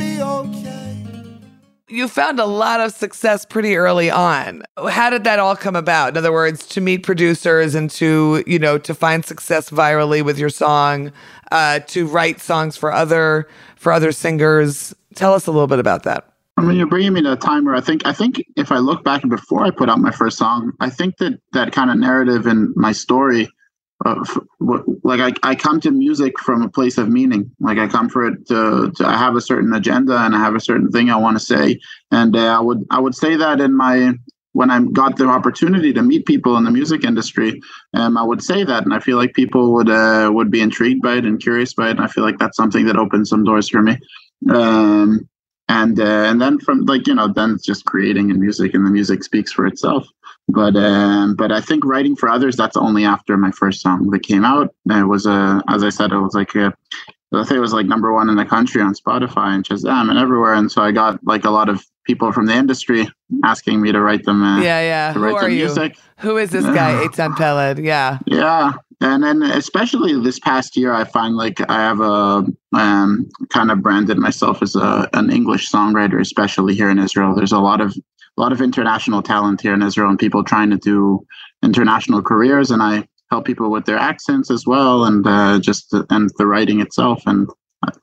You 1.94 2.08
found 2.08 2.40
a 2.40 2.44
lot 2.44 2.80
of 2.80 2.92
success 2.92 3.44
pretty 3.44 3.76
early 3.76 4.10
on. 4.10 4.64
How 4.90 5.10
did 5.10 5.22
that 5.22 5.38
all 5.38 5.54
come 5.54 5.76
about? 5.76 6.08
In 6.08 6.16
other 6.16 6.32
words, 6.32 6.66
to 6.70 6.80
meet 6.80 7.04
producers 7.04 7.76
and 7.76 7.88
to, 7.92 8.42
you 8.48 8.58
know, 8.58 8.78
to 8.78 8.94
find 8.94 9.24
success 9.24 9.70
virally 9.70 10.20
with 10.20 10.36
your 10.36 10.48
song, 10.48 11.12
uh, 11.52 11.78
to 11.86 12.08
write 12.08 12.40
songs 12.40 12.76
for 12.76 12.90
other 12.90 13.48
for 13.76 13.92
other 13.92 14.10
singers. 14.10 14.92
Tell 15.14 15.34
us 15.34 15.46
a 15.46 15.52
little 15.52 15.68
bit 15.68 15.78
about 15.78 16.02
that. 16.02 16.28
I 16.56 16.62
mean, 16.62 16.78
you're 16.78 16.88
bringing 16.88 17.12
me 17.12 17.22
to 17.22 17.34
a 17.34 17.36
time 17.36 17.64
where 17.64 17.76
I 17.76 17.80
think 17.80 18.04
I 18.04 18.12
think 18.12 18.42
if 18.56 18.72
I 18.72 18.78
look 18.78 19.04
back 19.04 19.22
and 19.22 19.30
before 19.30 19.62
I 19.62 19.70
put 19.70 19.88
out 19.88 20.00
my 20.00 20.10
first 20.10 20.36
song, 20.36 20.72
I 20.80 20.90
think 20.90 21.18
that 21.18 21.38
that 21.52 21.70
kind 21.70 21.92
of 21.92 21.96
narrative 21.96 22.48
in 22.48 22.72
my 22.74 22.90
story, 22.90 23.48
uh, 24.04 24.24
like 25.02 25.20
I, 25.20 25.50
I 25.50 25.54
come 25.54 25.80
to 25.80 25.90
music 25.90 26.38
from 26.40 26.62
a 26.62 26.68
place 26.68 26.98
of 26.98 27.08
meaning. 27.08 27.50
Like 27.60 27.78
I 27.78 27.86
come 27.86 28.08
for 28.08 28.26
it 28.26 28.46
to, 28.48 28.92
to 28.96 29.06
I 29.06 29.16
have 29.16 29.36
a 29.36 29.40
certain 29.40 29.72
agenda 29.72 30.18
and 30.18 30.34
I 30.34 30.38
have 30.38 30.54
a 30.54 30.60
certain 30.60 30.90
thing 30.90 31.10
I 31.10 31.16
want 31.16 31.36
to 31.38 31.44
say, 31.44 31.78
and 32.10 32.36
uh, 32.36 32.58
I 32.58 32.60
would 32.60 32.84
I 32.90 33.00
would 33.00 33.14
say 33.14 33.36
that 33.36 33.60
in 33.60 33.76
my 33.76 34.12
when 34.52 34.70
I 34.70 34.80
got 34.80 35.16
the 35.16 35.26
opportunity 35.26 35.92
to 35.92 36.02
meet 36.02 36.26
people 36.26 36.56
in 36.56 36.64
the 36.64 36.70
music 36.70 37.04
industry, 37.04 37.60
um, 37.92 38.16
I 38.16 38.22
would 38.22 38.42
say 38.42 38.62
that, 38.62 38.84
and 38.84 38.94
I 38.94 39.00
feel 39.00 39.16
like 39.16 39.34
people 39.34 39.74
would 39.74 39.90
uh, 39.90 40.30
would 40.32 40.50
be 40.50 40.60
intrigued 40.60 41.02
by 41.02 41.14
it 41.14 41.24
and 41.24 41.40
curious 41.40 41.74
by 41.74 41.88
it, 41.88 41.92
and 41.92 42.00
I 42.00 42.08
feel 42.08 42.24
like 42.24 42.38
that's 42.38 42.56
something 42.56 42.86
that 42.86 42.96
opens 42.96 43.30
some 43.30 43.44
doors 43.44 43.68
for 43.68 43.82
me. 43.82 43.98
Um, 44.50 45.28
and 45.68 45.98
uh, 45.98 46.24
and 46.28 46.40
then 46.40 46.58
from 46.58 46.84
like 46.84 47.06
you 47.06 47.14
know 47.14 47.32
then 47.32 47.52
it's 47.52 47.64
just 47.64 47.84
creating 47.84 48.30
and 48.30 48.40
music 48.40 48.74
and 48.74 48.86
the 48.86 48.90
music 48.90 49.24
speaks 49.24 49.52
for 49.52 49.66
itself 49.66 50.06
but 50.48 50.76
um 50.76 51.34
but 51.36 51.50
i 51.50 51.60
think 51.60 51.84
writing 51.84 52.14
for 52.14 52.28
others 52.28 52.56
that's 52.56 52.76
only 52.76 53.04
after 53.04 53.36
my 53.36 53.50
first 53.50 53.80
song 53.80 54.08
that 54.10 54.22
came 54.22 54.44
out 54.44 54.74
it 54.90 55.08
was 55.08 55.26
a 55.26 55.62
as 55.68 55.82
i 55.82 55.88
said 55.88 56.12
it 56.12 56.18
was 56.18 56.34
like 56.34 56.54
a 56.54 56.72
I 57.32 57.44
think 57.44 57.56
it 57.56 57.60
was 57.60 57.72
like 57.72 57.86
number 57.86 58.12
one 58.12 58.28
in 58.28 58.36
the 58.36 58.44
country 58.44 58.80
on 58.80 58.94
Spotify 58.94 59.54
and 59.54 59.64
Shazam 59.64 60.10
and 60.10 60.18
everywhere. 60.18 60.54
And 60.54 60.70
so 60.70 60.82
I 60.82 60.92
got 60.92 61.22
like 61.24 61.44
a 61.44 61.50
lot 61.50 61.68
of 61.68 61.84
people 62.04 62.32
from 62.32 62.46
the 62.46 62.54
industry 62.54 63.08
asking 63.44 63.80
me 63.80 63.92
to 63.92 64.00
write 64.00 64.24
them. 64.24 64.42
Uh, 64.42 64.60
yeah, 64.60 64.80
yeah. 64.80 65.12
Who 65.12 65.24
are 65.24 65.48
you? 65.48 65.64
Music. 65.64 65.96
Who 66.18 66.36
is 66.36 66.50
this 66.50 66.64
guy, 66.64 67.04
Eitan 67.04 67.36
Peled? 67.36 67.78
Yeah. 67.78 68.18
Yeah. 68.26 68.72
And 69.00 69.22
then, 69.22 69.42
especially 69.42 70.18
this 70.22 70.38
past 70.38 70.76
year, 70.76 70.92
I 70.92 71.04
find 71.04 71.36
like 71.36 71.60
I 71.68 71.74
have 71.74 72.00
a 72.00 72.46
um, 72.72 73.28
kind 73.50 73.70
of 73.70 73.82
branded 73.82 74.18
myself 74.18 74.62
as 74.62 74.76
a, 74.76 75.08
an 75.12 75.30
English 75.30 75.70
songwriter, 75.70 76.20
especially 76.20 76.74
here 76.74 76.88
in 76.88 76.98
Israel. 76.98 77.34
There's 77.34 77.52
a 77.52 77.58
lot 77.58 77.80
of 77.80 77.94
a 78.36 78.40
lot 78.40 78.52
of 78.52 78.60
international 78.60 79.22
talent 79.22 79.60
here 79.60 79.74
in 79.74 79.82
Israel 79.82 80.10
and 80.10 80.18
people 80.18 80.42
trying 80.44 80.70
to 80.70 80.76
do 80.76 81.24
international 81.62 82.22
careers. 82.22 82.70
And 82.70 82.82
I 82.82 83.06
help 83.30 83.44
people 83.44 83.70
with 83.70 83.84
their 83.84 83.98
accents 83.98 84.50
as 84.50 84.66
well, 84.66 85.04
and 85.04 85.26
uh, 85.26 85.58
just 85.60 85.92
and 86.10 86.30
the 86.38 86.46
writing 86.46 86.80
itself. 86.80 87.22
And 87.26 87.48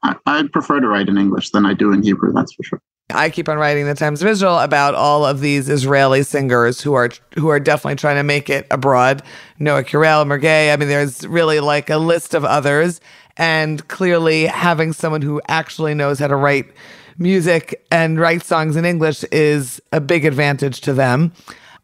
I, 0.04 0.16
I 0.26 0.44
prefer 0.52 0.80
to 0.80 0.88
write 0.88 1.10
in 1.10 1.18
English 1.18 1.52
than 1.52 1.66
I 1.66 1.74
do 1.74 1.92
in 1.92 2.04
Hebrew. 2.04 2.34
That's 2.34 2.54
for 2.54 2.64
sure. 2.64 2.82
I 3.14 3.30
keep 3.30 3.50
on 3.50 3.58
writing 3.58 3.86
the 3.86 3.94
Times 3.94 4.22
of 4.22 4.28
Israel 4.28 4.60
about 4.60 4.96
all 4.96 5.26
of 5.26 5.42
these 5.42 5.68
Israeli 5.68 6.24
singers 6.24 6.82
who 6.82 6.94
are 6.94 7.10
who 7.36 7.50
are 7.50 7.60
definitely 7.60 7.96
trying 7.96 8.16
to 8.16 8.24
make 8.24 8.50
it 8.50 8.68
abroad. 8.72 9.22
Noa 9.60 9.84
Kirel, 9.84 10.26
Mergui. 10.26 10.72
I 10.72 10.76
mean, 10.78 10.88
there's 10.88 11.28
really 11.28 11.60
like 11.60 11.90
a 11.90 11.98
list 11.98 12.34
of 12.34 12.46
others, 12.46 13.02
and 13.38 13.86
clearly 13.88 14.46
having 14.46 14.94
someone 14.94 15.22
who 15.22 15.42
actually 15.48 15.94
knows 15.94 16.20
how 16.20 16.28
to 16.28 16.36
write 16.36 16.72
music 17.18 17.86
and 17.92 18.20
write 18.20 18.44
songs 18.44 18.76
in 18.76 18.86
English 18.86 19.24
is 19.26 19.82
a 19.92 20.02
big 20.02 20.26
advantage 20.26 20.82
to 20.82 20.94
them. 20.94 21.32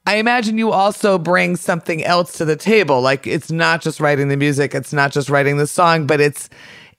I 0.06 0.16
imagine 0.16 0.58
you 0.58 0.72
also 0.72 1.18
bring 1.18 1.58
something 1.58 2.04
else 2.04 2.38
to 2.38 2.46
the 2.46 2.56
table. 2.56 3.02
Like 3.02 3.28
it's 3.28 3.52
not 3.52 3.82
just 3.82 4.00
writing 4.00 4.30
the 4.30 4.38
music, 4.38 4.74
it's 4.74 4.94
not 4.94 5.12
just 5.12 5.30
writing 5.30 5.58
the 5.58 5.68
song, 5.68 6.08
but 6.08 6.22
it's 6.22 6.50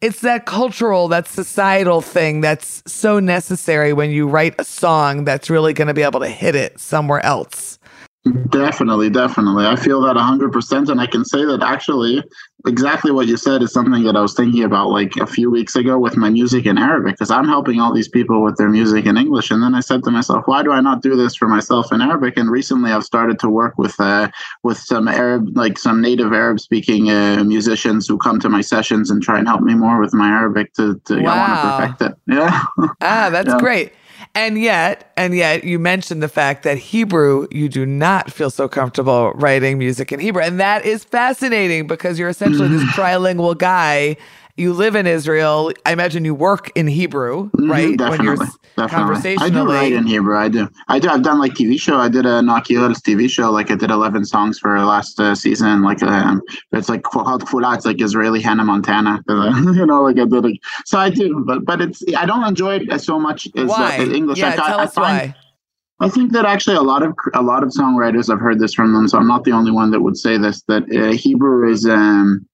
it's 0.00 0.20
that 0.20 0.46
cultural, 0.46 1.08
that 1.08 1.26
societal 1.26 2.00
thing 2.00 2.40
that's 2.40 2.82
so 2.86 3.18
necessary 3.18 3.92
when 3.92 4.10
you 4.10 4.28
write 4.28 4.54
a 4.58 4.64
song 4.64 5.24
that's 5.24 5.50
really 5.50 5.72
going 5.72 5.88
to 5.88 5.94
be 5.94 6.02
able 6.02 6.20
to 6.20 6.28
hit 6.28 6.54
it 6.54 6.78
somewhere 6.78 7.24
else. 7.24 7.77
Definitely, 8.50 9.10
definitely. 9.10 9.64
I 9.66 9.76
feel 9.76 10.02
that 10.02 10.16
100%. 10.16 10.88
And 10.90 11.00
I 11.00 11.06
can 11.06 11.24
say 11.24 11.44
that 11.44 11.62
actually, 11.62 12.22
exactly 12.66 13.12
what 13.12 13.28
you 13.28 13.36
said 13.36 13.62
is 13.62 13.72
something 13.72 14.02
that 14.02 14.16
I 14.16 14.20
was 14.20 14.34
thinking 14.34 14.64
about 14.64 14.90
like 14.90 15.16
a 15.16 15.26
few 15.26 15.50
weeks 15.50 15.76
ago 15.76 15.98
with 15.98 16.16
my 16.16 16.28
music 16.28 16.66
in 16.66 16.78
Arabic, 16.78 17.14
because 17.14 17.30
I'm 17.30 17.46
helping 17.46 17.80
all 17.80 17.94
these 17.94 18.08
people 18.08 18.42
with 18.42 18.56
their 18.56 18.68
music 18.68 19.06
in 19.06 19.16
English. 19.16 19.50
And 19.50 19.62
then 19.62 19.74
I 19.74 19.80
said 19.80 20.02
to 20.04 20.10
myself, 20.10 20.42
why 20.46 20.62
do 20.62 20.72
I 20.72 20.80
not 20.80 21.00
do 21.00 21.16
this 21.16 21.36
for 21.36 21.46
myself 21.46 21.92
in 21.92 22.02
Arabic? 22.02 22.36
And 22.36 22.50
recently 22.50 22.90
I've 22.90 23.04
started 23.04 23.38
to 23.40 23.48
work 23.48 23.78
with 23.78 23.98
uh, 24.00 24.28
with 24.62 24.78
some 24.78 25.08
Arab, 25.08 25.56
like 25.56 25.78
some 25.78 26.00
native 26.00 26.32
Arab 26.32 26.60
speaking 26.60 27.10
uh, 27.10 27.44
musicians 27.44 28.08
who 28.08 28.18
come 28.18 28.40
to 28.40 28.48
my 28.48 28.60
sessions 28.60 29.10
and 29.10 29.22
try 29.22 29.38
and 29.38 29.46
help 29.46 29.62
me 29.62 29.74
more 29.74 30.00
with 30.00 30.12
my 30.12 30.28
Arabic 30.28 30.74
to, 30.74 31.00
to 31.06 31.20
wow. 31.22 31.32
I 31.32 31.38
want 31.38 31.52
to 31.54 31.96
perfect 31.96 32.12
it. 32.12 32.18
Yeah. 32.38 32.64
Ah, 33.00 33.30
that's 33.30 33.48
yeah. 33.48 33.58
great. 33.58 33.92
And 34.38 34.56
yet, 34.56 35.10
and 35.16 35.34
yet, 35.34 35.64
you 35.64 35.80
mentioned 35.80 36.22
the 36.22 36.28
fact 36.28 36.62
that 36.62 36.78
Hebrew, 36.78 37.48
you 37.50 37.68
do 37.68 37.84
not 37.84 38.30
feel 38.30 38.50
so 38.50 38.68
comfortable 38.68 39.32
writing 39.32 39.78
music 39.78 40.12
in 40.12 40.20
Hebrew. 40.20 40.42
And 40.42 40.60
that 40.60 40.84
is 40.84 41.02
fascinating 41.02 41.88
because 41.88 42.20
you're 42.20 42.28
essentially 42.28 42.68
this 42.68 42.84
mm-hmm. 42.84 43.00
trilingual 43.00 43.58
guy 43.58 44.16
you 44.58 44.72
live 44.72 44.94
in 44.94 45.06
Israel. 45.06 45.72
I 45.86 45.92
imagine 45.92 46.24
you 46.24 46.34
work 46.34 46.70
in 46.74 46.86
Hebrew, 46.86 47.50
mm-hmm, 47.50 47.70
right? 47.70 47.96
Definitely, 47.96 48.28
when 48.28 48.36
you're 48.36 48.46
definitely. 48.76 49.36
I 49.38 49.48
do 49.48 49.66
write 49.66 49.92
in 49.92 50.06
Hebrew. 50.06 50.36
I 50.36 50.48
do. 50.48 50.68
I 50.88 50.98
do. 50.98 51.08
I've 51.08 51.22
done 51.22 51.38
like 51.38 51.52
TV 51.52 51.80
show. 51.80 51.96
I 51.96 52.08
did 52.08 52.26
a 52.26 52.40
Nakiel's 52.40 53.00
TV 53.00 53.30
show. 53.30 53.50
Like 53.50 53.70
I 53.70 53.76
did 53.76 53.90
11 53.90 54.24
songs 54.24 54.58
for 54.58 54.78
last 54.80 55.20
uh, 55.20 55.34
season. 55.34 55.82
Like 55.82 56.02
um, 56.02 56.42
it's 56.72 56.88
like 56.88 57.02
called 57.02 57.44
Kfula. 57.44 57.76
It's 57.76 57.86
like 57.86 58.02
Israeli 58.02 58.40
Hannah 58.40 58.64
Montana. 58.64 59.22
you 59.28 59.86
know, 59.86 60.02
like 60.02 60.18
I 60.18 60.24
did. 60.24 60.44
Like, 60.44 60.60
so 60.84 60.98
I 60.98 61.10
do, 61.10 61.44
but 61.46 61.64
but 61.64 61.80
it's 61.80 62.02
I 62.16 62.26
don't 62.26 62.44
enjoy 62.44 62.80
it 62.80 63.00
so 63.00 63.18
much 63.18 63.48
as, 63.56 63.68
why? 63.68 63.98
Uh, 63.98 64.02
English. 64.02 64.38
Yeah, 64.38 64.48
like, 64.48 64.56
tell 64.56 64.80
I, 64.80 64.84
us 64.84 64.96
I 64.96 65.00
find, 65.00 65.34
why. 65.34 65.36
I 66.00 66.08
think 66.08 66.32
that 66.32 66.44
actually 66.44 66.76
a 66.76 66.82
lot 66.82 67.02
of 67.02 67.14
a 67.34 67.42
lot 67.42 67.62
of 67.62 67.70
songwriters 67.70 68.32
I've 68.32 68.40
heard 68.40 68.60
this 68.60 68.74
from 68.74 68.92
them, 68.92 69.08
so 69.08 69.18
I'm 69.18 69.26
not 69.26 69.44
the 69.44 69.52
only 69.52 69.72
one 69.72 69.90
that 69.90 70.00
would 70.00 70.16
say 70.16 70.38
this. 70.38 70.62
That 70.68 70.84
uh, 70.94 71.12
Hebrew 71.12 71.70
is 71.70 71.86
um, 71.86 72.46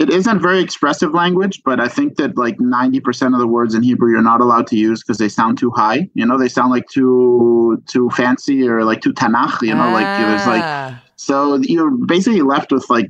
it 0.00 0.08
isn't 0.08 0.40
very 0.40 0.60
expressive 0.60 1.12
language, 1.12 1.60
but 1.62 1.78
I 1.78 1.86
think 1.86 2.16
that 2.16 2.38
like 2.38 2.56
90% 2.56 3.34
of 3.34 3.38
the 3.38 3.46
words 3.46 3.74
in 3.74 3.82
Hebrew 3.82 4.10
you're 4.10 4.22
not 4.22 4.40
allowed 4.40 4.66
to 4.68 4.76
use 4.76 5.02
because 5.02 5.18
they 5.18 5.28
sound 5.28 5.58
too 5.58 5.70
high. 5.70 6.08
You 6.14 6.24
know, 6.24 6.38
they 6.38 6.48
sound 6.48 6.70
like 6.72 6.88
too 6.88 7.82
too 7.86 8.08
fancy 8.10 8.66
or 8.66 8.82
like 8.82 9.02
too 9.02 9.12
Tanakh, 9.12 9.60
you 9.60 9.74
know, 9.74 9.88
ah. 9.88 9.92
like 9.92 10.06
there's 10.18 10.46
like 10.46 10.94
so 11.16 11.56
you're 11.56 11.90
basically 11.90 12.40
left 12.40 12.72
with 12.72 12.88
like 12.88 13.08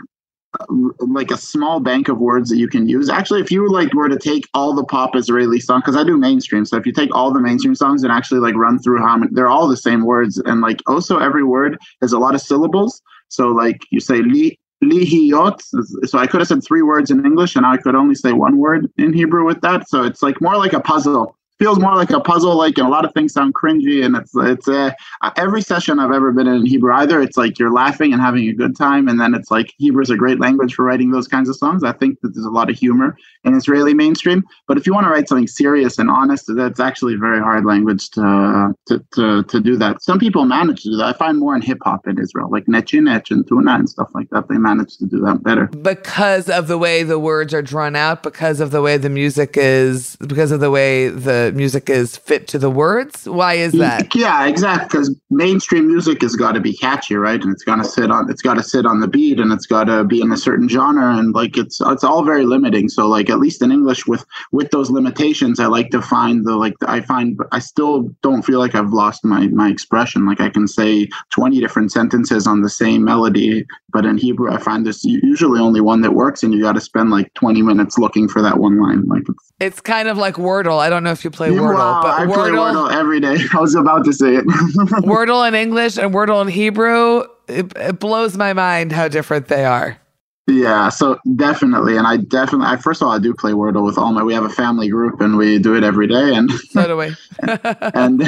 like 0.99 1.31
a 1.31 1.37
small 1.37 1.79
bank 1.79 2.09
of 2.09 2.19
words 2.19 2.51
that 2.51 2.57
you 2.57 2.67
can 2.67 2.89
use. 2.89 3.09
Actually, 3.09 3.41
if 3.41 3.53
you 3.53 3.71
like 3.71 3.95
were 3.95 4.09
to 4.09 4.19
take 4.19 4.49
all 4.53 4.75
the 4.75 4.83
pop 4.83 5.15
Israeli 5.15 5.61
songs, 5.61 5.83
because 5.83 5.97
I 5.97 6.03
do 6.03 6.19
mainstream, 6.19 6.65
so 6.65 6.77
if 6.77 6.87
you 6.87 6.93
take 6.93 7.15
all 7.15 7.33
the 7.33 7.41
mainstream 7.41 7.77
songs 7.77 8.03
and 8.03 8.11
actually 8.11 8.41
like 8.41 8.57
run 8.57 8.81
through 8.81 8.99
how 8.99 9.17
many, 9.17 9.31
they're 9.33 9.47
all 9.47 9.69
the 9.69 9.77
same 9.77 10.05
words, 10.05 10.39
and 10.45 10.61
like 10.61 10.81
also 10.89 11.19
every 11.19 11.45
word 11.45 11.79
has 12.01 12.13
a 12.13 12.19
lot 12.19 12.35
of 12.35 12.41
syllables. 12.41 13.01
So 13.29 13.47
like 13.51 13.79
you 13.93 14.01
say 14.01 14.23
li 14.23 14.59
lihiyot. 14.83 15.61
So 16.09 16.19
I 16.19 16.27
could 16.27 16.41
have 16.41 16.49
said 16.49 16.65
three 16.65 16.83
words 16.83 17.11
in 17.11 17.25
English 17.25 17.57
and 17.57 17.67
I 17.67 17.77
could 17.77 17.95
only 17.95 18.15
say 18.15 18.33
one 18.33 18.57
word 18.57 18.91
in 18.97 19.13
Hebrew 19.13 19.45
with 19.45 19.61
that. 19.61 19.89
So 19.89 20.03
it's 20.05 20.23
like 20.23 20.41
more 20.41 20.57
like 20.57 20.73
a 20.73 20.81
puzzle 20.81 21.37
feels 21.61 21.79
more 21.79 21.95
like 21.95 22.11
a 22.11 22.21
puzzle 22.21 22.57
like 22.57 22.79
and 22.79 22.87
a 22.87 22.91
lot 22.91 23.05
of 23.05 23.13
things 23.13 23.35
sound 23.35 23.53
cringy 23.55 24.03
and 24.03 24.17
it's 24.17 24.33
it's 24.35 24.67
uh, 24.67 24.91
every 25.37 25.61
session 25.61 25.99
i've 25.99 26.11
ever 26.11 26.33
been 26.33 26.47
in 26.47 26.65
hebrew 26.65 26.91
either 26.95 27.21
it's 27.21 27.37
like 27.37 27.59
you're 27.59 27.71
laughing 27.71 28.15
and 28.15 28.23
having 28.23 28.49
a 28.49 28.53
good 28.55 28.75
time 28.75 29.09
and 29.09 29.21
then 29.21 29.35
it's 29.35 29.51
like 29.51 29.75
hebrew 29.77 30.03
is 30.03 30.09
a 30.09 30.17
great 30.17 30.41
language 30.41 30.75
for 30.75 30.87
writing 30.87 31.11
those 31.11 31.29
kinds 31.29 31.51
of 31.51 31.57
songs. 31.57 31.85
I 31.85 31.93
think 31.93 32.19
that 32.23 32.35
there's 32.35 32.47
a 32.47 32.51
lot 32.51 32.71
of 32.71 32.79
humor 32.79 33.15
in 33.45 33.55
israeli 33.55 33.93
mainstream 33.93 34.43
but 34.67 34.79
if 34.79 34.87
you 34.87 34.95
want 34.95 35.07
to 35.07 35.11
write 35.11 35.29
something 35.29 35.47
serious 35.47 35.99
and 35.99 36.11
honest 36.11 36.47
that's 36.49 36.81
actually 36.81 37.15
a 37.15 37.19
very 37.19 37.41
hard 37.41 37.67
language 37.67 38.09
to 38.11 38.75
to 38.87 39.05
to, 39.13 39.43
to 39.43 39.61
do 39.61 39.77
that. 39.77 40.03
Some 40.03 40.19
people 40.19 40.47
manage 40.47 40.83
to 40.85 40.91
do 40.91 40.97
that. 40.97 41.05
I 41.05 41.13
find 41.13 41.39
more 41.39 41.55
in 41.55 41.61
hip-hop 41.61 42.09
in 42.09 42.19
israel 42.19 42.49
like 42.51 42.65
Nechi 42.65 43.01
Nech 43.01 43.31
and 43.31 43.47
tuna 43.47 43.73
and 43.73 43.89
stuff 43.89 44.11
like 44.15 44.31
that 44.31 44.49
they 44.49 44.57
manage 44.57 44.97
to 44.97 45.05
do 45.05 45.21
that 45.21 45.43
better. 45.43 45.67
Because 45.67 46.49
of 46.49 46.69
the 46.69 46.79
way 46.79 47.03
the 47.03 47.19
words 47.19 47.53
are 47.53 47.63
drawn 47.63 47.97
out 47.97 48.23
because 48.23 48.61
of 48.61 48.71
the 48.71 48.81
way 48.81 48.97
the 48.97 49.11
music 49.11 49.59
is 49.59 50.17
because 50.17 50.53
of 50.53 50.61
the 50.61 50.71
way 50.71 51.09
the 51.09 51.50
music 51.55 51.89
is 51.91 52.17
fit 52.17 52.49
to 52.49 52.59
the 52.59 52.71
words? 52.71 53.29
Why 53.29 53.55
is 53.55 53.73
that? 53.73 54.15
Yeah, 54.15 54.47
exactly. 54.47 54.87
Because 54.87 55.15
mainstream 55.31 55.87
music 55.87 56.23
has 56.23 56.37
got 56.37 56.53
to 56.53 56.61
be 56.61 56.77
catchy, 56.77 57.15
right? 57.15 57.41
And 57.41 57.53
it's 57.53 57.65
got 57.65 57.77
to 57.77 57.85
sit 57.85 58.11
on 58.11 58.31
it's 58.31 58.43
got 58.43 58.55
to 58.55 58.63
sit 58.63 58.87
on 58.87 59.01
the 59.01 59.09
beat, 59.09 59.41
and 59.41 59.53
it's 59.53 59.67
got 59.67 59.85
to 59.85 60.05
be 60.05 60.21
in 60.21 60.33
a 60.33 60.37
certain 60.37 60.69
genre, 60.69 61.17
and 61.17 61.35
like 61.35 61.57
it's 61.57 61.81
it's 61.81 62.05
all 62.05 62.25
very 62.25 62.45
limiting. 62.45 62.89
So 62.89 63.07
like 63.07 63.31
at 63.31 63.39
least 63.39 63.63
in 63.63 63.73
English, 63.73 64.07
with 64.07 64.25
with 64.53 64.71
those 64.71 64.91
limitations, 64.91 65.61
I 65.61 65.67
like 65.67 65.91
to 65.91 66.03
find 66.03 66.45
the 66.45 66.57
like 66.57 66.75
I 66.87 67.01
find 67.01 67.39
I 67.53 67.59
still 67.59 68.15
don't 68.23 68.43
feel 68.43 68.59
like 68.59 68.75
I've 68.75 68.93
lost 68.93 69.25
my 69.25 69.49
my 69.49 69.69
expression. 69.69 70.27
Like 70.27 70.41
I 70.41 70.51
can 70.51 70.67
say 70.69 71.09
twenty 71.31 71.61
different 71.61 71.93
sentences 71.93 72.47
on 72.47 72.63
the 72.63 72.71
same 72.71 73.05
melody, 73.05 73.67
but 73.93 74.05
in 74.05 74.19
Hebrew, 74.19 74.53
I 74.53 74.59
find 74.59 74.85
there's 74.85 75.05
usually 75.05 75.61
only 75.61 75.81
one 75.81 76.03
that 76.03 76.15
works, 76.15 76.43
and 76.43 76.53
you 76.53 76.63
got 76.63 76.75
to 76.75 76.81
spend 76.81 77.11
like 77.11 77.33
twenty 77.35 77.63
minutes 77.63 77.99
looking 77.99 78.29
for 78.29 78.43
that 78.43 78.59
one 78.59 78.81
line. 78.81 79.07
Like 79.07 79.25
it's, 79.61 79.81
kind 79.81 80.09
of 80.09 80.19
like 80.19 80.35
Wordle. 80.35 80.79
I 80.79 80.89
don't 80.91 81.05
know 81.05 81.13
if 81.13 81.25
you 81.25 81.31
play 81.31 81.51
Wordle, 81.51 81.75
wow, 81.75 82.03
but 82.03 82.21
I 82.21 82.27
Wordle, 82.27 82.35
play 82.35 82.51
Wordle 82.51 82.93
every 82.93 83.21
day. 83.21 83.37
I 83.55 83.61
was 83.61 83.75
about 83.75 84.05
to 84.07 84.13
say 84.13 84.37
it. 84.37 84.47
Wordle 84.47 85.47
in 85.47 85.55
English 85.55 85.99
and 85.99 86.15
Wordle 86.15 86.43
in 86.43 86.49
Hebrew, 86.49 87.25
it, 87.49 87.73
it 87.77 87.99
blows 87.99 88.37
my 88.37 88.53
mind 88.53 88.93
how 88.93 89.09
different 89.09 89.49
they 89.49 89.65
are. 89.65 89.99
Yeah, 90.47 90.89
so 90.89 91.19
definitely, 91.37 91.97
and 91.97 92.07
I 92.07 92.17
definitely, 92.17 92.67
I 92.67 92.77
first 92.77 93.01
of 93.01 93.07
all, 93.07 93.15
I 93.15 93.19
do 93.21 93.33
play 93.35 93.53
Wordle 93.53 93.85
with 93.85 93.97
all 93.97 94.13
my. 94.13 94.23
We 94.23 94.35
have 94.35 94.45
a 94.45 94.49
family 94.49 94.89
group, 94.89 95.21
and 95.21 95.37
we 95.37 95.59
do 95.59 95.77
it 95.77 95.85
every 95.85 96.09
day, 96.09 96.35
and 96.35 96.51
so 96.51 96.89
do 96.89 96.97
we. 96.97 97.15
and 97.95 98.23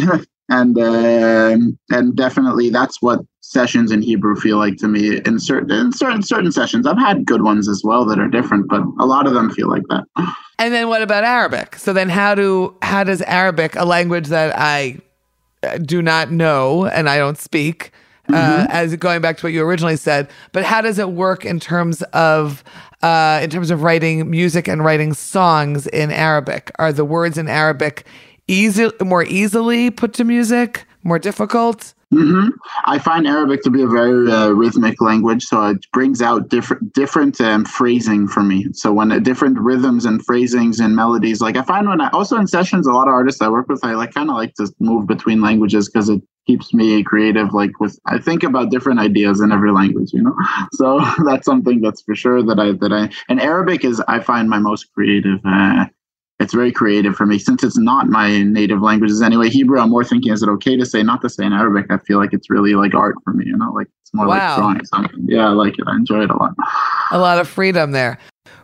and 0.49 0.79
uh, 0.79 1.57
and 1.91 2.17
definitely, 2.17 2.71
that's 2.71 3.03
what 3.03 3.21
sessions 3.53 3.93
in 3.93 4.03
Hebrew 4.03 4.35
feel 4.37 4.57
like 4.57 4.77
to 4.79 4.89
me. 4.89 5.21
In 5.25 5.39
certain 5.39 5.71
in 5.71 5.93
certain 5.93 6.23
certain 6.23 6.51
sessions, 6.51 6.87
I've 6.87 6.99
had 6.99 7.27
good 7.27 7.43
ones 7.43 7.69
as 7.69 7.83
well 7.85 8.05
that 8.07 8.19
are 8.19 8.29
different, 8.29 8.69
but 8.69 8.83
a 8.99 9.07
lot 9.07 9.27
of 9.27 9.35
them 9.35 9.51
feel 9.51 9.69
like 9.69 9.85
that. 9.89 10.05
And 10.59 10.73
then 10.73 10.89
what 10.89 11.03
about 11.03 11.25
Arabic? 11.25 11.77
So 11.77 11.93
then 11.93 12.09
how 12.09 12.35
do 12.35 12.75
how 12.83 13.05
does 13.05 13.23
Arabic, 13.23 13.77
a 13.77 13.85
language 13.85 14.29
that 14.29 14.55
I 14.57 14.99
uh, 15.63 15.79
do 15.79 16.03
not 16.03 16.31
know 16.31 16.87
and 16.87 17.09
I 17.09 17.19
don't 17.19 17.39
speak, 17.39 17.93
uh, 18.29 18.33
mm-hmm. 18.33 18.71
as 18.71 18.97
going 18.97 19.21
back 19.21 19.37
to 19.39 19.47
what 19.47 19.53
you 19.53 19.63
originally 19.63 19.97
said, 19.97 20.31
but 20.53 20.65
how 20.65 20.81
does 20.81 20.99
it 20.99 21.11
work 21.11 21.45
in 21.45 21.61
terms 21.61 22.03
of 22.13 22.63
uh, 23.03 23.41
in 23.43 23.51
terms 23.51 23.71
of 23.71 23.83
writing 23.83 24.31
music 24.31 24.69
and 24.69 24.85
writing 24.85 25.13
songs 25.13 25.87
in 25.89 26.11
Arabic? 26.11 26.71
Are 26.79 26.93
the 26.93 27.05
words 27.05 27.39
in 27.39 27.49
Arabic 27.49 28.07
easy 28.49 28.91
more 29.01 29.25
easily 29.25 29.91
put 29.91 30.15
to 30.15 30.25
music, 30.25 30.87
more 31.03 31.19
difficult? 31.19 31.95
Mm-hmm. 32.13 32.51
I 32.85 32.99
find 32.99 33.27
Arabic 33.27 33.63
to 33.63 33.71
be 33.71 33.81
a 33.83 33.87
very 33.87 34.31
uh, 34.31 34.51
rhythmic 34.51 35.01
language, 35.01 35.45
so 35.45 35.65
it 35.69 35.87
brings 35.93 36.21
out 36.21 36.51
different 36.51 36.93
different 36.93 37.41
um, 37.41 37.65
phrasing 37.65 38.29
for 38.29 38.43
me. 38.43 38.67
So 38.75 38.93
when 38.93 39.11
uh, 39.11 39.19
different 39.19 39.59
rhythms 39.59 40.05
and 40.05 40.23
phrasings 40.25 40.79
and 40.79 40.95
melodies, 40.95 41.41
like 41.41 41.57
I 41.57 41.63
find 41.63 41.89
when 41.89 42.03
I 42.03 42.11
also 42.11 42.37
in 42.37 42.47
sessions, 42.47 42.87
a 42.87 42.93
lot 42.93 43.09
of 43.09 43.15
artists 43.15 43.41
I 43.41 43.49
work 43.49 43.69
with, 43.69 43.83
I 43.83 43.95
like 43.95 44.13
kind 44.13 44.29
of 44.29 44.37
like 44.37 44.53
to 44.57 44.71
move 44.79 45.07
between 45.07 45.41
languages 45.41 45.89
because 45.89 46.11
it 46.11 46.21
keeps 46.47 46.75
me 46.75 47.03
creative. 47.03 47.55
Like 47.55 47.81
with 47.81 47.99
I 48.07 48.19
think 48.19 48.43
about 48.43 48.71
different 48.71 49.01
ideas 49.01 49.41
in 49.41 49.51
every 49.51 49.73
language, 49.73 50.13
you 50.13 50.23
know. 50.23 50.37
So 50.75 51.01
that's 51.25 51.47
something 51.47 51.81
that's 51.81 52.03
for 52.03 52.15
sure 52.15 52.43
that 52.43 52.61
I 52.61 52.73
that 52.73 52.93
I 52.93 53.09
and 53.31 53.41
Arabic 53.41 53.87
is 53.87 54.03
I 54.07 54.21
find 54.21 54.51
my 54.51 54.59
most 54.59 54.93
creative. 54.93 55.39
Uh, 55.47 55.87
it's 56.41 56.53
very 56.53 56.73
creative 56.73 57.15
for 57.15 57.27
me 57.27 57.39
since 57.39 57.63
it's 57.63 57.79
not 57.79 58.09
my 58.09 58.43
native 58.43 58.83
languages 58.83 59.23
anyway. 59.23 59.49
Hebrew, 59.49 59.79
I'm 59.79 59.91
more 59.91 60.05
thinking, 60.05 60.33
is 60.33 60.43
it 60.43 60.49
okay 60.49 60.77
to 60.77 60.85
say, 60.85 61.03
not 61.03 61.23
to 61.23 61.29
say 61.29 61.45
in 61.45 61.53
Arabic? 61.53 61.87
I 61.91 61.99
feel 61.99 62.19
like 62.19 62.33
it's 62.33 62.51
really 62.51 62.75
like 62.75 62.95
art 62.95 63.15
for 63.25 63.33
me, 63.33 63.47
you 63.47 63.57
know, 63.57 63.73
like 63.73 63.89
it's 64.01 64.13
more 64.13 64.27
wow. 64.27 64.49
like 64.49 64.57
drawing 64.57 64.85
something. 64.87 65.27
Yeah, 65.29 65.47
I 65.47 65.53
like 65.53 65.79
it. 65.79 65.85
I 65.87 65.95
enjoy 65.95 66.25
it 66.25 66.31
a 66.31 66.37
lot. 66.37 66.55
A 67.13 67.19
lot 67.19 67.39
of 67.39 67.49
freedom 67.49 67.93
there. 67.93 68.19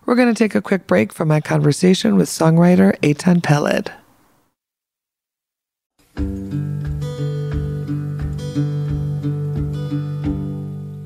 We're 0.06 0.16
going 0.16 0.32
to 0.32 0.38
take 0.38 0.54
a 0.54 0.62
quick 0.62 0.86
break 0.86 1.12
from 1.12 1.28
my 1.28 1.40
conversation 1.40 2.16
with 2.16 2.28
songwriter 2.28 2.98
Eitan 3.00 3.42
Peled. 3.42 3.92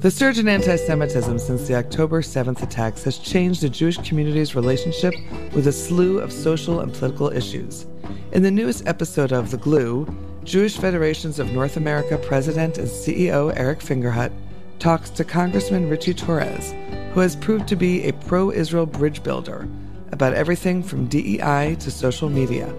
The 0.03 0.11
surge 0.11 0.41
in 0.41 0.49
anti 0.49 0.75
Semitism 0.75 1.39
since 1.39 1.69
the 1.69 1.77
October 1.77 2.23
7th 2.23 2.61
attacks 2.61 3.05
has 3.05 3.19
changed 3.19 3.61
the 3.61 3.69
Jewish 3.69 3.99
community's 3.99 4.57
relationship 4.57 5.15
with 5.55 5.69
a 5.69 5.73
slew 5.73 6.19
of 6.19 6.33
social 6.33 6.81
and 6.81 6.93
political 6.93 7.31
issues. 7.31 7.87
In 8.33 8.43
the 8.43 8.51
newest 8.51 8.85
episode 8.89 9.31
of 9.31 9.53
The 9.53 9.59
Glue, 9.59 10.13
Jewish 10.43 10.77
Federations 10.77 11.39
of 11.39 11.53
North 11.53 11.77
America 11.77 12.19
President 12.19 12.79
and 12.79 12.89
CEO 12.89 13.57
Eric 13.57 13.79
Fingerhut 13.79 14.33
talks 14.81 15.09
to 15.11 15.23
Congressman 15.23 15.89
Richie 15.89 16.15
Torres, 16.15 16.75
who 17.15 17.21
has 17.21 17.37
proved 17.37 17.69
to 17.69 17.77
be 17.77 18.03
a 18.09 18.13
pro 18.13 18.51
Israel 18.51 18.87
bridge 18.87 19.23
builder 19.23 19.69
about 20.11 20.35
everything 20.35 20.83
from 20.83 21.07
DEI 21.07 21.77
to 21.79 21.93
social 21.93 22.29
media. 22.29 22.75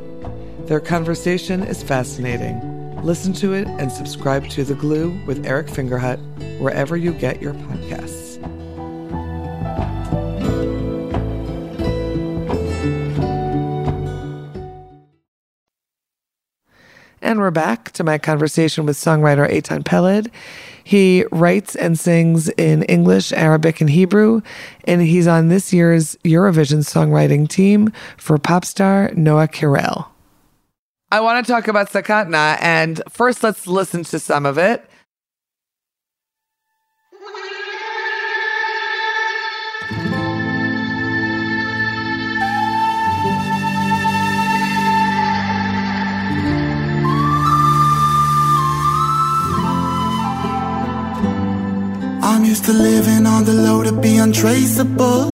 Their 0.65 0.82
conversation 0.82 1.63
is 1.63 1.84
fascinating. 1.84 2.73
Listen 3.04 3.34
to 3.34 3.52
it 3.52 3.68
and 3.68 3.92
subscribe 3.92 4.48
to 4.52 4.64
The 4.64 4.76
Glue 4.76 5.12
with 5.26 5.46
Eric 5.46 5.68
Fingerhut 5.68 6.20
wherever 6.60 6.96
you 6.96 7.12
get 7.12 7.42
your 7.42 7.54
podcasts. 7.54 8.40
And 17.22 17.40
we're 17.40 17.52
back 17.52 17.92
to 17.92 18.06
my 18.06 18.18
conversation 18.18 18.86
with 18.86 18.96
songwriter 18.96 19.52
Eitan 19.52 19.84
Peled. 19.84 20.30
He 20.86 21.26
writes 21.30 21.76
and 21.76 22.00
sings 22.00 22.48
in 22.50 22.84
English, 22.84 23.34
Arabic, 23.34 23.82
and 23.82 23.90
Hebrew, 23.90 24.42
and 24.86 25.02
he's 25.02 25.28
on 25.28 25.50
this 25.50 25.74
year's 25.74 26.16
Eurovision 26.24 26.80
songwriting 26.80 27.50
team 27.50 27.92
for 28.16 28.38
pop 28.38 28.64
star 28.64 29.12
Noa 29.16 29.50
Kirel. 29.50 30.12
I 31.13 31.20
want 31.20 31.46
to 31.46 31.51
talk 31.51 31.67
about 31.67 31.91
Sakatna, 31.91 32.58
and 32.60 33.00
first 33.08 33.43
let's 33.43 33.67
listen 33.67 34.03
to 34.05 34.17
some 34.17 34.48
of 34.48 34.58
it. 34.58 34.84
I'm 52.24 52.43
used 52.43 52.65
to 52.65 52.74
living 52.74 53.27
on 53.27 53.43
the 53.43 53.53
low 53.53 53.84
to 53.84 53.91
be 53.91 54.17
untraceable. 54.17 55.33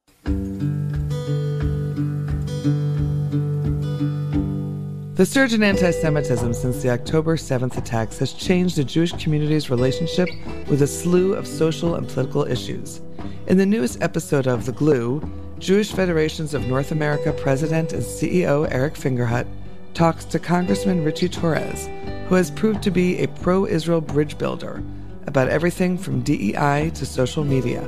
The 5.19 5.25
surge 5.25 5.53
in 5.53 5.63
anti 5.63 5.91
Semitism 5.91 6.53
since 6.53 6.81
the 6.81 6.91
October 6.91 7.35
7th 7.35 7.75
attacks 7.75 8.19
has 8.19 8.31
changed 8.31 8.77
the 8.77 8.85
Jewish 8.85 9.11
community's 9.21 9.69
relationship 9.69 10.29
with 10.69 10.81
a 10.81 10.87
slew 10.87 11.33
of 11.33 11.45
social 11.45 11.95
and 11.95 12.07
political 12.07 12.45
issues. 12.45 13.01
In 13.47 13.57
the 13.57 13.65
newest 13.65 14.01
episode 14.01 14.47
of 14.47 14.65
The 14.65 14.71
Glue, 14.71 15.21
Jewish 15.57 15.91
Federations 15.91 16.53
of 16.53 16.67
North 16.67 16.93
America 16.93 17.33
President 17.33 17.91
and 17.91 18.01
CEO 18.01 18.65
Eric 18.71 18.93
Fingerhut 18.93 19.45
talks 19.93 20.23
to 20.23 20.39
Congressman 20.39 21.03
Richie 21.03 21.27
Torres, 21.27 21.89
who 22.29 22.35
has 22.35 22.49
proved 22.49 22.81
to 22.83 22.89
be 22.89 23.17
a 23.17 23.27
pro 23.27 23.65
Israel 23.65 23.99
bridge 23.99 24.37
builder 24.37 24.81
about 25.27 25.49
everything 25.49 25.97
from 25.97 26.21
DEI 26.21 26.91
to 26.95 27.05
social 27.05 27.43
media. 27.43 27.85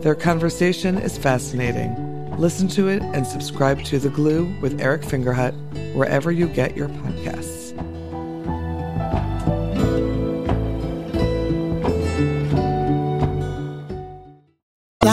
Their 0.00 0.14
conversation 0.14 0.98
is 0.98 1.16
fascinating. 1.16 2.09
Listen 2.40 2.68
to 2.68 2.88
it 2.88 3.02
and 3.02 3.26
subscribe 3.26 3.84
to 3.84 3.98
The 3.98 4.08
Glue 4.08 4.46
with 4.62 4.80
Eric 4.80 5.02
Fingerhut 5.02 5.52
wherever 5.94 6.32
you 6.32 6.48
get 6.48 6.74
your 6.74 6.88
podcasts. 6.88 7.59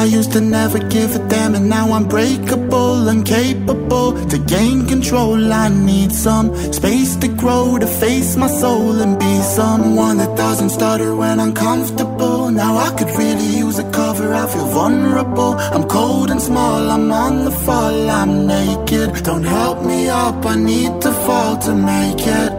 used 0.06 0.32
to 0.32 0.40
never 0.40 0.78
give 0.78 1.14
a 1.14 1.28
damn, 1.28 1.54
and 1.54 1.68
now 1.68 1.92
I'm 1.92 2.06
breakable, 2.08 3.08
incapable 3.08 4.12
to 4.28 4.38
gain 4.38 4.86
control. 4.86 5.52
I 5.52 5.68
need 5.68 6.12
some 6.12 6.54
space 6.72 7.16
to 7.16 7.28
grow, 7.28 7.78
to 7.78 7.86
face 7.86 8.36
my 8.36 8.48
soul, 8.48 9.00
and 9.00 9.18
be 9.18 9.34
someone 9.42 10.16
that 10.18 10.36
doesn't 10.36 10.70
stutter 10.70 11.14
when 11.14 11.38
uncomfortable. 11.40 12.50
Now 12.50 12.76
I 12.76 12.90
could 12.96 13.10
really 13.16 13.50
use 13.64 13.78
a 13.78 13.90
cover, 13.90 14.32
I 14.34 14.46
feel 14.52 14.66
vulnerable. 14.66 15.54
I'm 15.74 15.84
cold 15.88 16.30
and 16.30 16.40
small, 16.40 16.90
I'm 16.90 17.12
on 17.12 17.44
the 17.44 17.50
fall, 17.50 18.10
I'm 18.10 18.46
naked. 18.46 19.24
Don't 19.24 19.44
help 19.44 19.84
me 19.84 20.08
up, 20.08 20.44
I 20.46 20.56
need 20.56 21.00
to 21.02 21.12
fall 21.12 21.56
to 21.58 21.74
make 21.74 22.26
it. 22.26 22.52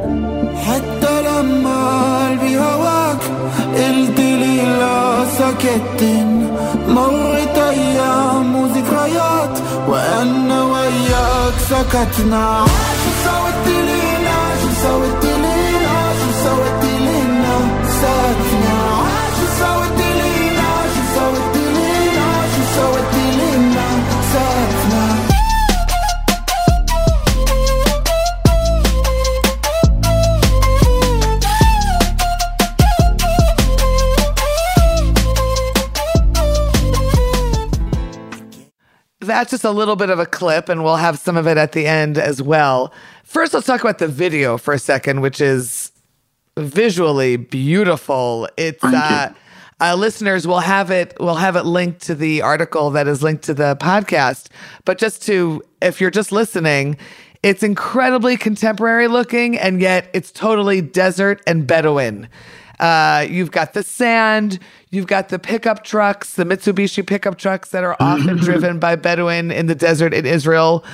حتى 0.63 1.21
لما 1.21 1.77
قلبي 2.27 2.57
هواك 2.57 3.21
قلت 3.75 4.19
لي 4.19 4.61
لا 4.61 5.25
سكت 5.25 6.03
مرت 6.87 7.33
ايام 7.33 7.36
وأنا 9.88 10.62
وياك 10.72 11.56
سكتنا. 11.70 12.44
عاشوا 12.60 13.14
سوا 13.24 13.48
التنين 13.48 14.24
عاشوا 14.38 14.74
سوا 14.82 15.06
التنين 15.12 15.82
عاشوا 15.96 16.32
سوا 16.44 16.66
التنين 16.72 17.44
سكتنا. 18.00 18.76
عاشوا 19.02 19.50
سوا 19.60 19.84
That's 39.38 39.52
just 39.52 39.62
a 39.62 39.70
little 39.70 39.94
bit 39.94 40.10
of 40.10 40.18
a 40.18 40.26
clip, 40.26 40.68
and 40.68 40.82
we'll 40.82 40.96
have 40.96 41.16
some 41.16 41.36
of 41.36 41.46
it 41.46 41.56
at 41.56 41.70
the 41.70 41.86
end 41.86 42.18
as 42.18 42.42
well. 42.42 42.92
First, 43.22 43.54
let's 43.54 43.68
talk 43.68 43.82
about 43.82 43.98
the 43.98 44.08
video 44.08 44.58
for 44.58 44.74
a 44.74 44.80
second, 44.80 45.20
which 45.20 45.40
is 45.40 45.92
visually 46.56 47.36
beautiful. 47.36 48.48
It's 48.56 48.82
uh, 48.82 49.32
uh, 49.80 49.94
listeners 49.94 50.44
will 50.44 50.58
have 50.58 50.90
it. 50.90 51.16
We'll 51.20 51.36
have 51.36 51.54
it 51.54 51.62
linked 51.62 52.02
to 52.06 52.16
the 52.16 52.42
article 52.42 52.90
that 52.90 53.06
is 53.06 53.22
linked 53.22 53.44
to 53.44 53.54
the 53.54 53.76
podcast. 53.76 54.48
But 54.84 54.98
just 54.98 55.22
to, 55.26 55.62
if 55.80 56.00
you're 56.00 56.10
just 56.10 56.32
listening, 56.32 56.96
it's 57.44 57.62
incredibly 57.62 58.36
contemporary 58.36 59.06
looking, 59.06 59.56
and 59.56 59.80
yet 59.80 60.10
it's 60.14 60.32
totally 60.32 60.80
desert 60.80 61.42
and 61.46 61.64
Bedouin. 61.64 62.28
Uh, 62.80 63.26
you've 63.28 63.50
got 63.50 63.72
the 63.72 63.82
sand, 63.82 64.58
you've 64.90 65.06
got 65.06 65.28
the 65.28 65.38
pickup 65.38 65.84
trucks, 65.84 66.34
the 66.34 66.44
Mitsubishi 66.44 67.06
pickup 67.06 67.36
trucks 67.38 67.70
that 67.70 67.84
are 67.84 67.96
often 68.00 68.36
driven 68.38 68.78
by 68.78 68.96
Bedouin 68.96 69.50
in 69.50 69.66
the 69.66 69.74
desert 69.74 70.14
in 70.14 70.26
Israel. 70.26 70.84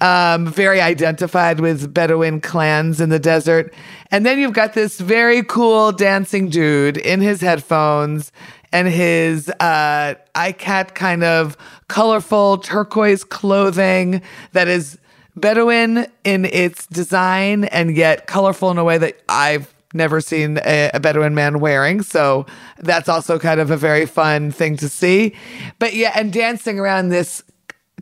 Um, 0.00 0.46
very 0.46 0.80
identified 0.80 1.60
with 1.60 1.94
Bedouin 1.94 2.40
clans 2.40 3.00
in 3.00 3.10
the 3.10 3.18
desert. 3.18 3.72
And 4.10 4.26
then 4.26 4.38
you've 4.38 4.52
got 4.52 4.74
this 4.74 5.00
very 5.00 5.42
cool 5.42 5.92
dancing 5.92 6.48
dude 6.48 6.96
in 6.96 7.20
his 7.20 7.40
headphones 7.40 8.32
and 8.72 8.88
his 8.88 9.48
uh, 9.60 10.14
ikat 10.34 10.94
kind 10.94 11.22
of 11.22 11.56
colorful 11.88 12.58
turquoise 12.58 13.22
clothing 13.22 14.20
that 14.52 14.66
is 14.66 14.98
Bedouin 15.36 16.06
in 16.22 16.44
its 16.46 16.86
design 16.86 17.64
and 17.64 17.96
yet 17.96 18.26
colorful 18.26 18.70
in 18.70 18.78
a 18.78 18.84
way 18.84 18.98
that 18.98 19.20
I've 19.28 19.73
never 19.94 20.20
seen 20.20 20.58
a, 20.64 20.90
a 20.94 21.00
Bedouin 21.00 21.34
man 21.34 21.60
wearing. 21.60 22.02
So 22.02 22.46
that's 22.78 23.08
also 23.08 23.38
kind 23.38 23.60
of 23.60 23.70
a 23.70 23.76
very 23.76 24.06
fun 24.06 24.50
thing 24.50 24.76
to 24.78 24.88
see. 24.88 25.34
But 25.78 25.94
yeah, 25.94 26.12
and 26.14 26.32
dancing 26.32 26.78
around 26.78 27.08
this 27.08 27.42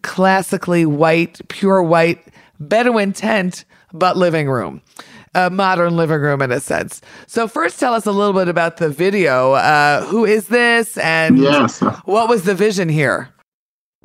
classically 0.02 0.87
white, 0.87 1.40
pure 1.48 1.83
white 1.83 2.20
Bedouin 2.61 3.12
tent, 3.12 3.64
but 3.92 4.16
living 4.16 4.48
room. 4.48 4.83
A 5.35 5.48
modern 5.48 5.96
living 5.96 6.20
room 6.20 6.42
in 6.42 6.52
a 6.52 6.61
sense. 6.61 7.00
So 7.26 7.48
first, 7.48 7.81
tell 7.81 7.94
us 7.94 8.05
a 8.05 8.12
little 8.12 8.35
bit 8.35 8.48
about 8.48 8.76
the 8.76 8.90
video. 8.90 9.52
Uh, 9.52 10.05
who 10.05 10.26
is 10.26 10.48
this, 10.48 10.98
and 10.98 11.38
Yes. 11.38 11.81
what 12.05 12.28
was 12.28 12.42
the 12.44 12.55
vision 12.55 12.88
here? 12.90 13.31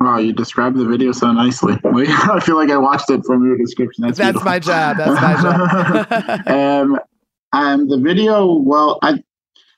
Wow, 0.00 0.18
you 0.18 0.32
described 0.32 0.76
the 0.76 0.86
video 0.86 1.12
so 1.12 1.30
nicely. 1.32 1.74
I 1.84 2.40
feel 2.40 2.56
like 2.56 2.70
I 2.70 2.78
watched 2.78 3.10
it 3.10 3.24
from 3.26 3.44
your 3.44 3.58
description. 3.58 4.04
That's, 4.04 4.16
That's 4.18 4.42
my 4.44 4.58
job. 4.58 4.96
That's 4.96 5.20
my 5.20 5.42
job. 5.42 6.46
um, 6.94 6.98
um, 7.52 7.88
the 7.88 7.98
video, 7.98 8.52
well, 8.54 8.98
I 9.02 9.22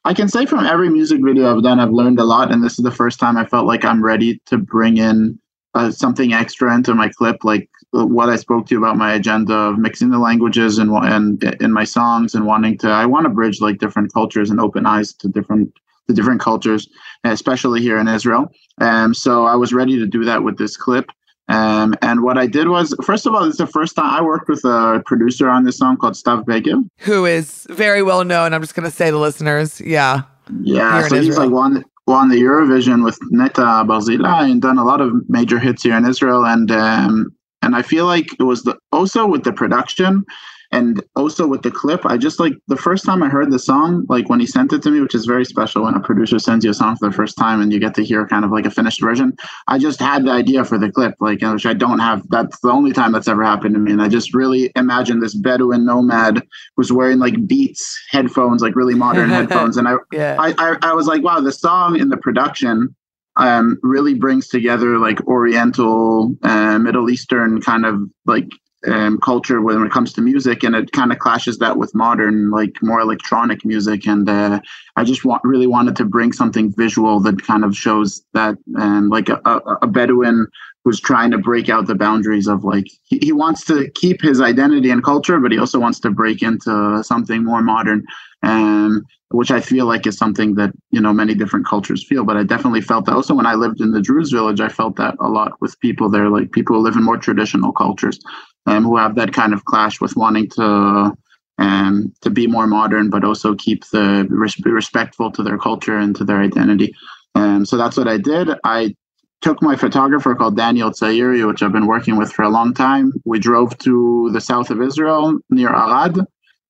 I 0.05 0.15
can 0.15 0.29
say 0.29 0.47
from 0.47 0.65
every 0.65 0.89
music 0.89 1.21
video 1.23 1.55
I've 1.55 1.63
done, 1.63 1.79
I've 1.79 1.91
learned 1.91 2.21
a 2.21 2.25
lot, 2.25 2.51
and 2.51 2.65
this 2.65 2.79
is 2.79 2.85
the 2.85 2.91
first 2.91 3.21
time 3.21 3.37
I 3.37 3.45
felt 3.45 3.67
like 3.67 3.85
I'm 3.85 4.03
ready 4.03 4.41
to 4.47 4.57
bring 4.57 4.97
in 4.97 5.39
uh, 5.75 5.91
something 5.91 6.33
extra 6.33 6.75
into 6.75 6.95
my 6.95 7.09
clip, 7.09 7.45
like 7.45 7.69
uh, 7.95 8.07
what 8.07 8.31
I 8.31 8.37
spoke 8.37 8.67
to 8.67 8.75
you 8.75 8.79
about 8.79 8.97
my 8.97 9.13
agenda 9.13 9.55
of 9.55 9.79
mixing 9.79 10.11
the 10.11 10.19
languages 10.19 10.79
and 10.79 10.91
and 10.91 11.43
in 11.61 11.73
my 11.73 11.85
songs 11.85 12.35
and 12.35 12.47
wanting 12.47 12.79
to. 12.79 12.89
I 12.89 13.07
want 13.07 13.25
to 13.25 13.31
bridge 13.31 13.61
like 13.61 13.79
different 13.79 14.13
cultures 14.13 14.51
and 14.51 14.61
open 14.61 14.87
eyes 14.87 15.13
to 15.15 15.29
different 15.29 15.73
to 16.09 16.15
different 16.15 16.41
cultures, 16.41 16.89
especially 17.25 17.81
here 17.81 17.99
in 17.99 18.09
Israel. 18.09 18.51
Um, 18.81 19.15
so 19.15 19.45
I 19.45 19.55
was 19.55 19.73
ready 19.73 19.99
to 19.99 20.07
do 20.07 20.25
that 20.25 20.43
with 20.43 20.59
this 20.59 20.77
clip. 20.77 21.11
Um, 21.51 21.95
and 22.01 22.23
what 22.23 22.39
I 22.39 22.47
did 22.47 22.69
was, 22.69 22.95
first 23.03 23.27
of 23.27 23.35
all, 23.35 23.45
it's 23.45 23.59
the 23.59 23.67
first 23.67 23.97
time 23.97 24.07
I 24.07 24.23
worked 24.23 24.49
with 24.49 24.65
a 24.65 25.03
producer 25.05 25.49
on 25.49 25.65
this 25.65 25.79
song 25.79 25.97
called 25.97 26.15
Stav 26.15 26.47
Beger. 26.47 26.77
Who 26.99 27.27
is 27.27 27.67
very 27.71 28.03
well 28.03 28.25
known. 28.25 28.55
I'm 28.55 28.61
just 28.61 28.75
going 28.75 28.89
to 28.89 28.95
say 28.95 29.11
the 29.11 29.19
listeners. 29.19 29.81
Yeah. 29.81 30.23
Yeah, 30.63 31.07
so 31.07 31.17
he's 31.17 31.29
Israel. 31.29 31.47
like 31.47 31.55
one 31.55 31.85
won 32.07 32.29
the 32.29 32.41
Eurovision 32.41 33.05
with 33.05 33.19
Netta 33.31 33.85
Barzilai 33.87 34.51
and 34.51 34.61
done 34.61 34.79
a 34.79 34.85
lot 34.85 35.01
of 35.01 35.13
major 35.29 35.59
hits 35.59 35.83
here 35.83 35.97
in 35.97 36.05
Israel. 36.05 36.45
And 36.45 36.71
um, 36.71 37.35
and 37.63 37.77
I 37.77 37.83
feel 37.83 38.07
like 38.07 38.33
it 38.39 38.43
was 38.43 38.63
the, 38.63 38.77
also 38.91 39.27
with 39.27 39.45
the 39.45 39.53
production 39.53 40.25
and 40.73 41.03
also 41.17 41.47
with 41.47 41.63
the 41.63 41.71
clip. 41.71 42.07
I 42.07 42.17
just 42.17 42.39
like 42.39 42.53
the 42.69 42.77
first 42.77 43.05
time 43.05 43.23
I 43.23 43.29
heard 43.29 43.51
the 43.51 43.59
song, 43.59 44.07
like 44.09 44.29
when 44.29 44.39
he 44.41 44.47
sent 44.47 44.73
it 44.73 44.83
to 44.83 44.91
me, 44.91 45.01
which 45.01 45.15
is 45.15 45.27
very 45.27 45.45
special 45.45 45.85
when 45.85 45.95
a 45.95 46.01
producer 46.01 46.39
sends 46.39 46.65
you 46.65 46.71
a 46.71 46.75
song 46.75 46.97
for 46.97 47.09
the 47.09 47.15
first 47.15 47.37
time 47.37 47.61
and 47.61 47.73
you 47.73 47.81
get 47.81 47.95
to 47.95 48.05
hear 48.05 48.27
kind 48.27 48.45
of 48.45 48.53
like 48.53 48.67
a 48.67 48.71
finished 48.71 49.01
version. 49.01 49.37
I 49.67 49.79
just 49.79 49.99
had 49.99 50.25
the 50.25 50.31
idea 50.31 50.65
for 50.65 50.79
the 50.79 50.91
clip, 50.91 51.15
like 51.21 51.41
which 51.43 51.67
I 51.67 51.75
don't 51.75 51.99
have. 51.99 52.23
That's 52.29 52.61
the 52.61 52.71
only 52.71 52.93
time 52.93 53.13
that's 53.13 53.29
ever 53.29 53.43
happened 53.43 53.75
to 53.75 53.81
me, 53.81 53.93
and 53.93 54.03
I 54.03 54.09
just 54.09 54.35
really 54.35 54.71
imagine 54.77 55.21
this 55.21 55.35
Bedouin 55.35 55.85
nomad 55.85 56.43
who's 56.77 56.93
wearing 56.93 57.19
like 57.19 57.47
Beats 57.47 57.99
headphones, 58.11 58.63
like 58.63 58.77
really 58.77 58.95
modern 58.95 59.31
headphones, 59.31 59.77
and 59.77 59.89
I, 59.89 59.95
Yeah. 60.13 60.37
I, 60.39 60.55
I, 60.59 60.77
I 60.83 60.93
was 60.93 61.07
like, 61.07 61.23
wow, 61.23 61.41
the 61.41 61.53
song 61.53 61.99
in 61.99 62.11
the 62.11 62.17
production 62.17 62.95
um, 63.37 63.79
really 63.83 64.15
brings 64.15 64.49
together 64.49 64.99
like 64.99 65.21
Oriental, 65.27 66.35
uh, 66.43 66.79
Middle 66.79 67.11
Eastern 67.11 67.61
kind 67.61 67.87
of 67.87 68.01
like 68.27 68.49
um, 68.87 69.19
culture 69.19 69.61
when 69.61 69.83
it 69.85 69.93
comes 69.93 70.13
to 70.15 70.21
music, 70.21 70.63
and 70.63 70.75
it 70.75 70.93
kind 70.93 71.13
of 71.13 71.19
clashes 71.19 71.59
that 71.59 71.77
with 71.77 71.95
modern, 71.95 72.51
like 72.51 72.77
more 72.83 73.01
electronic 73.01 73.65
music. 73.65 74.07
And 74.07 74.29
uh, 74.29 74.61
I 74.97 75.05
just 75.05 75.25
want 75.25 75.43
really 75.45 75.67
wanted 75.67 75.97
to 75.97 76.05
bring 76.05 76.33
something 76.33 76.73
visual 76.77 77.21
that 77.21 77.43
kind 77.43 77.65
of 77.65 77.77
shows 77.77 78.23
that, 78.35 78.57
um, 78.79 79.09
like 79.09 79.29
a, 79.29 79.41
a, 79.45 79.79
a 79.83 79.87
Bedouin 79.87 80.47
who's 80.85 81.01
trying 81.01 81.31
to 81.31 81.39
break 81.39 81.69
out 81.69 81.87
the 81.87 81.95
boundaries 81.95 82.47
of 82.47 82.65
like 82.65 82.87
he, 83.05 83.19
he 83.19 83.33
wants 83.33 83.65
to 83.67 83.91
keep 83.95 84.23
his 84.23 84.41
identity 84.41 84.91
and 84.91 85.05
culture, 85.05 85.39
but 85.39 85.53
he 85.53 85.59
also 85.59 85.79
wants 85.79 86.01
to 86.01 86.11
break 86.11 86.43
into 86.43 87.03
something 87.05 87.45
more 87.45 87.63
modern. 87.63 88.05
Um, 88.43 89.05
which 89.33 89.53
I 89.53 89.61
feel 89.61 89.87
like 89.87 90.07
is 90.07 90.19
something 90.19 90.57
that 90.57 90.73
you 90.91 91.01
know 91.01 91.13
many 91.13 91.35
different 91.35 91.67
cultures 91.67 92.05
feel. 92.05 92.25
But 92.25 92.37
I 92.37 92.43
definitely 92.43 92.81
felt 92.81 93.07
that 93.07 93.15
also 93.15 93.35
when 93.35 93.47
I 93.47 93.55
lived 93.55 93.81
in 93.81 93.93
the 93.93 94.01
Druze 94.01 94.33
village, 94.33 94.61
I 94.61 94.69
felt 94.69 94.97
that 94.97 95.15
a 95.21 95.29
lot 95.29 95.53
with 95.61 95.79
people 95.81 96.09
there, 96.09 96.29
like 96.29 96.51
people 96.51 96.77
who 96.77 96.83
live 96.83 96.97
in 96.97 97.05
more 97.05 97.17
traditional 97.17 97.73
cultures, 97.73 98.19
um, 98.67 98.85
who 98.85 98.97
have 98.97 99.15
that 99.17 99.33
kind 99.33 99.53
of 99.53 99.65
clash 99.65 100.01
with 100.01 100.17
wanting 100.17 100.49
to 100.51 101.13
um, 101.59 102.13
to 102.23 102.31
be 102.31 102.47
more 102.47 102.67
modern, 102.67 103.11
but 103.11 103.25
also 103.25 103.55
keep 103.55 103.85
the 103.87 104.27
be 104.65 104.71
respectful 104.71 105.31
to 105.33 105.43
their 105.43 105.59
culture 105.59 105.99
and 105.99 106.17
to 106.17 106.25
their 106.25 106.41
identity. 106.41 106.95
Um, 107.35 107.65
so 107.67 107.77
that's 107.77 107.97
what 107.97 108.09
I 108.09 108.19
did. 108.19 108.49
I 108.65 108.95
took 109.41 109.63
my 109.63 109.77
photographer 109.77 110.35
called 110.35 110.57
Daniel 110.57 110.91
Tsairi, 110.91 111.47
which 111.47 111.63
I've 111.63 111.73
been 111.73 111.87
working 111.87 112.17
with 112.17 112.33
for 112.33 112.43
a 112.43 112.49
long 112.49 112.75
time. 112.75 113.13
We 113.25 113.39
drove 113.39 113.77
to 113.79 114.31
the 114.33 114.41
south 114.41 114.71
of 114.71 114.83
Israel 114.83 115.39
near 115.51 115.69
Arad. 115.69 116.19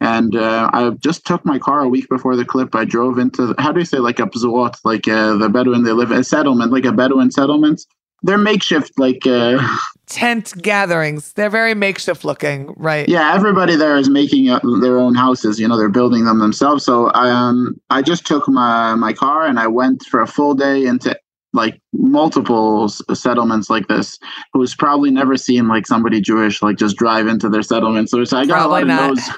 And 0.00 0.34
uh, 0.34 0.70
I 0.72 0.90
just 0.90 1.26
took 1.26 1.44
my 1.44 1.58
car 1.58 1.80
a 1.80 1.88
week 1.88 2.08
before 2.08 2.34
the 2.34 2.44
clip. 2.44 2.74
I 2.74 2.84
drove 2.84 3.18
into 3.18 3.54
how 3.58 3.70
do 3.70 3.80
you 3.80 3.84
say 3.84 3.98
like 3.98 4.18
a 4.18 4.22
bzuot, 4.22 4.76
like 4.82 5.06
uh, 5.06 5.36
the 5.36 5.50
Bedouin 5.50 5.82
they 5.82 5.92
live 5.92 6.10
in 6.10 6.18
a 6.18 6.24
settlement, 6.24 6.72
like 6.72 6.86
a 6.86 6.92
Bedouin 6.92 7.30
settlement. 7.30 7.82
They're 8.22 8.38
makeshift, 8.38 8.98
like 8.98 9.26
uh, 9.26 9.58
Tent 10.06 10.54
gatherings. 10.60 11.32
They're 11.34 11.50
very 11.50 11.74
makeshift 11.74 12.24
looking, 12.24 12.74
right? 12.76 13.08
yeah. 13.08 13.34
Everybody 13.34 13.76
there 13.76 13.96
is 13.96 14.08
making 14.08 14.46
their 14.46 14.98
own 14.98 15.14
houses. 15.14 15.60
You 15.60 15.68
know, 15.68 15.76
they're 15.76 15.88
building 15.88 16.24
them 16.24 16.40
themselves. 16.40 16.84
So 16.84 17.08
I 17.10 17.30
um, 17.30 17.80
I 17.90 18.02
just 18.02 18.26
took 18.26 18.48
my 18.48 18.94
my 18.94 19.12
car 19.12 19.46
and 19.46 19.58
I 19.58 19.68
went 19.68 20.04
for 20.04 20.20
a 20.20 20.26
full 20.26 20.54
day 20.54 20.84
into 20.84 21.16
like 21.52 21.80
multiple 21.92 22.88
settlements 22.88 23.68
like 23.68 23.88
this 23.88 24.18
who's 24.52 24.74
probably 24.74 25.10
never 25.10 25.36
seen 25.36 25.66
like 25.66 25.86
somebody 25.86 26.20
Jewish 26.20 26.62
like 26.62 26.76
just 26.76 26.96
drive 26.96 27.26
into 27.26 27.48
their 27.48 27.62
settlement. 27.62 28.08
So, 28.08 28.22
so 28.24 28.38
I 28.38 28.46
got 28.46 28.68
Probably 28.68 28.82
a 28.82 28.84
lot 28.84 28.86
not. 28.86 29.10
of 29.10 29.16
no's. 29.16 29.28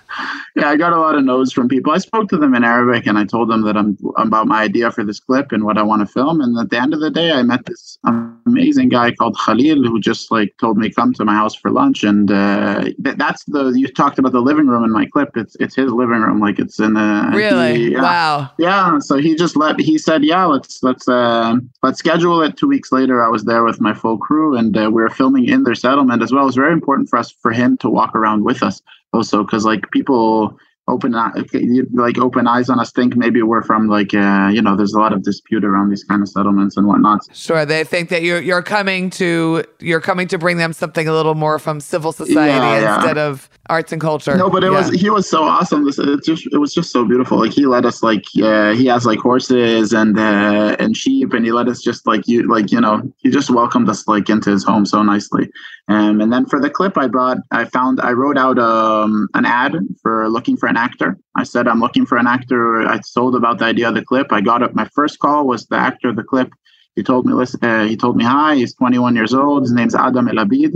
Yeah, 0.55 0.69
I 0.69 0.77
got 0.77 0.93
a 0.93 0.99
lot 1.01 1.15
of 1.15 1.25
no's 1.25 1.53
from 1.53 1.69
people. 1.69 1.93
I 1.93 1.99
spoke 1.99 2.29
to 2.29 2.37
them 2.37 2.55
in 2.55 2.65
Arabic 2.65 3.07
and 3.07 3.17
I 3.19 3.25
told 3.25 3.49
them 3.49 3.63
that 3.63 3.77
I'm 3.77 3.97
about 4.19 4.47
my 4.47 4.63
idea 4.63 4.91
for 4.91 5.03
this 5.05 5.19
clip 5.19 5.51
and 5.53 5.65
what 5.65 5.79
I 5.79 5.83
want 5.83 6.07
to 6.07 6.13
film. 6.13 6.43
And 6.43 6.59
at 6.59 6.69
the 6.69 6.79
end 6.79 6.93
of 6.93 7.01
the 7.01 7.11
day, 7.11 7.33
I 7.33 7.43
met 7.43 7.65
this 7.65 7.97
amazing 8.05 8.91
guy 8.91 9.13
called 9.13 9.37
Khalil 9.47 9.83
who 9.85 9.99
just 9.99 10.31
like 10.31 10.55
told 10.61 10.77
me 10.77 10.91
come 10.91 11.15
to 11.15 11.25
my 11.25 11.33
house 11.35 11.55
for 11.55 11.71
lunch. 11.71 12.05
And 12.05 12.31
uh, 12.31 12.83
th- 13.03 13.17
that's 13.17 13.45
the 13.45 13.69
you 13.75 13.89
talked 13.89 14.19
about 14.19 14.33
the 14.33 14.41
living 14.41 14.67
room 14.67 14.85
in 14.85 14.93
my 14.93 15.07
clip. 15.07 15.31
It's 15.37 15.57
it's 15.61 15.75
his 15.75 15.91
living 15.91 16.21
room, 16.21 16.41
like 16.41 16.59
it's 16.59 16.79
in 16.79 16.97
a 16.99 17.31
Really? 17.33 17.77
he- 17.77 17.93
yeah. 17.93 18.03
Wow. 18.03 18.51
Yeah, 18.59 18.99
so 18.99 19.17
he 19.17 19.35
just 19.35 19.57
let 19.57 19.81
he 19.81 19.97
said, 19.97 20.23
"Yeah, 20.25 20.45
let's 20.45 20.83
let's 20.83 21.09
uh, 21.09 21.57
let's 21.83 22.02
schedule 22.03 22.39
it." 22.47 22.53
Two 22.61 22.69
weeks 22.75 22.91
later, 22.99 23.17
I 23.27 23.29
was 23.37 23.43
there 23.51 23.65
with 23.69 23.79
my 23.89 23.95
full 24.03 24.19
crew, 24.27 24.49
and 24.61 24.71
uh, 24.77 24.91
we 24.95 25.01
were 25.05 25.15
filming 25.21 25.45
in 25.55 25.61
their 25.67 25.79
settlement 25.87 26.21
as 26.23 26.31
well. 26.33 26.43
It 26.47 26.53
was 26.53 26.61
very 26.65 26.75
important 26.81 27.09
for 27.11 27.19
us 27.23 27.31
for 27.43 27.53
him 27.61 27.71
to 27.83 27.89
walk 27.99 28.13
around 28.21 28.41
with 28.45 28.61
us, 28.69 28.77
also 29.17 29.37
because 29.45 29.65
like 29.73 29.83
people 29.91 30.59
open 30.89 31.13
like 31.13 32.19
open 32.19 32.45
eyes 32.55 32.69
on 32.69 32.81
us 32.81 32.91
think 32.91 33.17
maybe 33.17 33.41
we're 33.41 33.63
from 33.63 33.83
like 33.89 34.13
uh, 34.15 34.51
you 34.53 34.61
know 34.61 34.75
there's 34.77 34.95
a 34.95 34.99
lot 34.99 35.13
of 35.13 35.23
dispute 35.23 35.65
around 35.65 35.91
these 35.91 36.05
kind 36.05 36.23
of 36.23 36.29
settlements 36.29 36.77
and 36.77 36.87
whatnot. 36.87 37.21
Sure. 37.33 37.65
They 37.65 37.85
think 37.85 38.09
that 38.09 38.23
you're 38.23 38.41
you're 38.41 38.63
coming 38.77 39.09
to 39.11 39.65
you're 39.79 40.01
coming 40.01 40.27
to 40.29 40.39
bring 40.39 40.57
them 40.57 40.73
something 40.73 41.07
a 41.07 41.13
little 41.13 41.37
more 41.37 41.59
from 41.59 41.79
civil 41.81 42.13
society 42.13 42.51
Yeah, 42.51 42.81
yeah. 42.81 42.95
instead 42.97 43.19
of 43.19 43.49
arts 43.69 43.93
and 43.93 44.01
culture. 44.01 44.37
No, 44.37 44.51
but 44.51 44.65
it 44.65 44.73
Yeah. 44.73 44.79
was 44.79 44.91
he 44.91 45.11
was 45.11 45.29
so 45.29 45.45
awesome. 45.45 45.85
This 45.85 45.99
it 45.99 46.25
just 46.25 46.47
it 46.53 46.59
was 46.59 46.75
just 46.75 46.91
so 46.91 47.05
beautiful. 47.05 47.39
Like 47.39 47.53
he 47.53 47.67
let 47.67 47.85
us 47.85 48.03
like 48.03 48.25
uh, 48.43 48.73
he 48.73 48.87
has 48.87 49.07
like 49.07 49.19
horses 49.21 49.93
and 49.93 50.19
uh, 50.19 50.77
and 50.79 50.97
sheep, 50.97 51.33
and 51.33 51.45
he 51.45 51.53
let 51.53 51.69
us 51.69 51.81
just 51.81 52.07
like 52.07 52.27
you 52.27 52.49
like 52.49 52.73
you 52.73 52.81
know 52.81 53.03
he 53.19 53.31
just 53.31 53.51
welcomed 53.51 53.89
us 53.89 54.07
like 54.09 54.29
into 54.29 54.51
his 54.51 54.65
home 54.65 54.85
so 54.87 55.03
nicely. 55.03 55.49
Um, 55.89 56.21
and 56.21 56.33
then 56.33 56.47
for 56.47 56.61
the 56.61 56.71
clip, 56.71 56.97
I 56.99 57.07
brought 57.09 57.39
I 57.51 57.65
found 57.67 58.01
I 58.01 58.13
wrote 58.13 58.39
out 58.39 58.59
um 58.59 59.29
an 59.35 59.45
ad 59.45 59.73
for 60.03 60.29
looking 60.29 60.57
for 60.57 60.69
an 60.69 60.77
actor. 60.77 61.19
I 61.37 61.45
said 61.45 61.69
I'm 61.69 61.81
looking 61.81 62.07
for 62.07 62.19
an 62.19 62.27
actor. 62.27 62.81
I 62.87 63.01
told 63.15 63.37
about 63.37 63.59
the 63.59 63.67
idea 63.67 63.89
of 63.89 63.95
the 63.95 64.05
clip. 64.05 64.33
I 64.33 64.41
got 64.41 64.63
it. 64.63 64.75
My 64.75 64.89
first 64.95 65.19
call 65.19 65.47
was 65.47 65.67
the 65.67 65.77
actor 65.77 66.09
of 66.09 66.17
the 66.17 66.25
clip. 66.25 66.51
He 66.97 67.03
told 67.03 67.27
me 67.27 67.33
listen. 67.33 67.61
Uh, 67.65 67.85
he 67.85 67.97
told 67.97 68.17
me 68.17 68.25
hi. 68.25 68.57
He's 68.57 68.75
21 68.75 69.15
years 69.17 69.33
old. 69.35 69.63
His 69.63 69.73
name's 69.73 69.95
Adam 69.95 70.29
El 70.29 70.35
Abid 70.45 70.75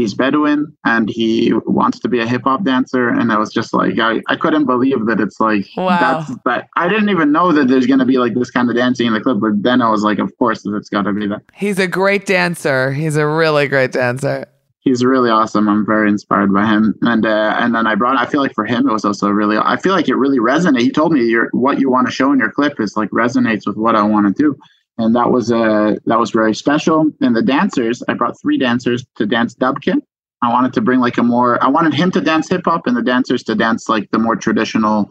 he's 0.00 0.14
Bedouin 0.14 0.74
and 0.84 1.08
he 1.08 1.52
wants 1.66 1.98
to 2.00 2.08
be 2.08 2.20
a 2.20 2.26
hip 2.26 2.42
hop 2.44 2.64
dancer. 2.64 3.08
And 3.08 3.30
I 3.30 3.38
was 3.38 3.52
just 3.52 3.72
like, 3.74 3.98
I, 3.98 4.22
I 4.28 4.36
couldn't 4.36 4.64
believe 4.66 5.06
that 5.06 5.20
it's 5.20 5.38
like, 5.40 5.66
Wow. 5.76 5.98
that's 6.26 6.40
that. 6.46 6.68
I 6.76 6.88
didn't 6.88 7.10
even 7.10 7.32
know 7.32 7.52
that 7.52 7.68
there's 7.68 7.86
going 7.86 7.98
to 8.00 8.04
be 8.06 8.18
like 8.18 8.34
this 8.34 8.50
kind 8.50 8.68
of 8.70 8.76
dancing 8.76 9.06
in 9.06 9.12
the 9.12 9.20
clip. 9.20 9.38
But 9.40 9.62
then 9.62 9.82
I 9.82 9.90
was 9.90 10.02
like, 10.02 10.18
of 10.18 10.36
course, 10.38 10.64
it's 10.64 10.88
got 10.88 11.02
to 11.02 11.12
be 11.12 11.26
that. 11.28 11.42
He's 11.52 11.78
a 11.78 11.86
great 11.86 12.26
dancer. 12.26 12.92
He's 12.92 13.16
a 13.16 13.26
really 13.26 13.68
great 13.68 13.92
dancer. 13.92 14.46
He's 14.82 15.04
really 15.04 15.28
awesome. 15.28 15.68
I'm 15.68 15.84
very 15.84 16.08
inspired 16.08 16.54
by 16.54 16.66
him. 16.66 16.94
And 17.02 17.26
uh, 17.26 17.54
and 17.58 17.74
then 17.74 17.86
I 17.86 17.94
brought. 17.94 18.16
I 18.16 18.24
feel 18.24 18.40
like 18.40 18.54
for 18.54 18.64
him, 18.64 18.88
it 18.88 18.92
was 18.92 19.04
also 19.04 19.28
really. 19.28 19.58
I 19.58 19.76
feel 19.76 19.92
like 19.92 20.08
it 20.08 20.14
really 20.16 20.38
resonated. 20.38 20.80
He 20.80 20.90
told 20.90 21.12
me 21.12 21.22
your 21.22 21.50
what 21.52 21.78
you 21.78 21.90
want 21.90 22.06
to 22.06 22.12
show 22.12 22.32
in 22.32 22.38
your 22.38 22.50
clip 22.50 22.80
is 22.80 22.96
like 22.96 23.10
resonates 23.10 23.66
with 23.66 23.76
what 23.76 23.94
I 23.94 24.02
want 24.02 24.26
to 24.34 24.42
do, 24.42 24.56
and 25.00 25.16
that 25.16 25.30
was 25.30 25.50
uh 25.50 25.96
that 26.06 26.18
was 26.18 26.30
very 26.30 26.54
special. 26.54 27.10
And 27.20 27.34
the 27.34 27.42
dancers, 27.42 28.02
I 28.08 28.14
brought 28.14 28.40
three 28.40 28.58
dancers 28.58 29.04
to 29.16 29.26
dance 29.26 29.54
dubkin. 29.54 30.02
I 30.42 30.52
wanted 30.52 30.72
to 30.74 30.80
bring 30.80 31.00
like 31.00 31.18
a 31.18 31.22
more. 31.22 31.62
I 31.62 31.68
wanted 31.68 31.94
him 31.94 32.10
to 32.12 32.20
dance 32.20 32.48
hip 32.48 32.62
hop 32.64 32.86
and 32.86 32.96
the 32.96 33.02
dancers 33.02 33.42
to 33.44 33.54
dance 33.54 33.88
like 33.88 34.10
the 34.10 34.18
more 34.18 34.36
traditional 34.36 35.10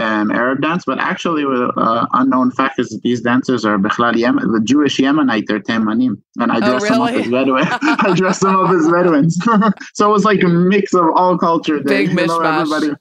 um, 0.00 0.30
Arab 0.30 0.60
dance. 0.62 0.84
But 0.86 0.98
actually, 0.98 1.44
uh, 1.44 2.06
unknown 2.12 2.50
fact 2.50 2.78
is 2.78 2.88
that 2.90 3.02
these 3.02 3.20
dancers 3.20 3.64
are 3.64 3.78
Bikhlal 3.78 4.16
Yemen, 4.16 4.52
the 4.52 4.60
Jewish 4.60 4.98
Yemenite. 4.98 5.46
They're 5.46 5.60
Temanim, 5.60 6.20
and 6.38 6.52
I 6.52 6.56
Oh, 6.56 6.78
dressed 6.78 6.88
them 6.88 7.00
up 7.02 7.10
really? 7.10 7.22
as 7.22 7.30
Bedouin. 7.30 7.66
I 7.82 8.14
dressed 8.16 8.40
them 8.42 8.56
up 8.56 8.70
as 8.70 8.88
Bedouins. 8.88 9.38
so 9.94 10.08
it 10.08 10.12
was 10.12 10.24
like 10.24 10.42
a 10.42 10.48
mix 10.48 10.94
of 10.94 11.04
all 11.14 11.36
culture. 11.38 11.82
there, 11.82 12.06
Big 12.06 12.10
mishmash. 12.10 12.96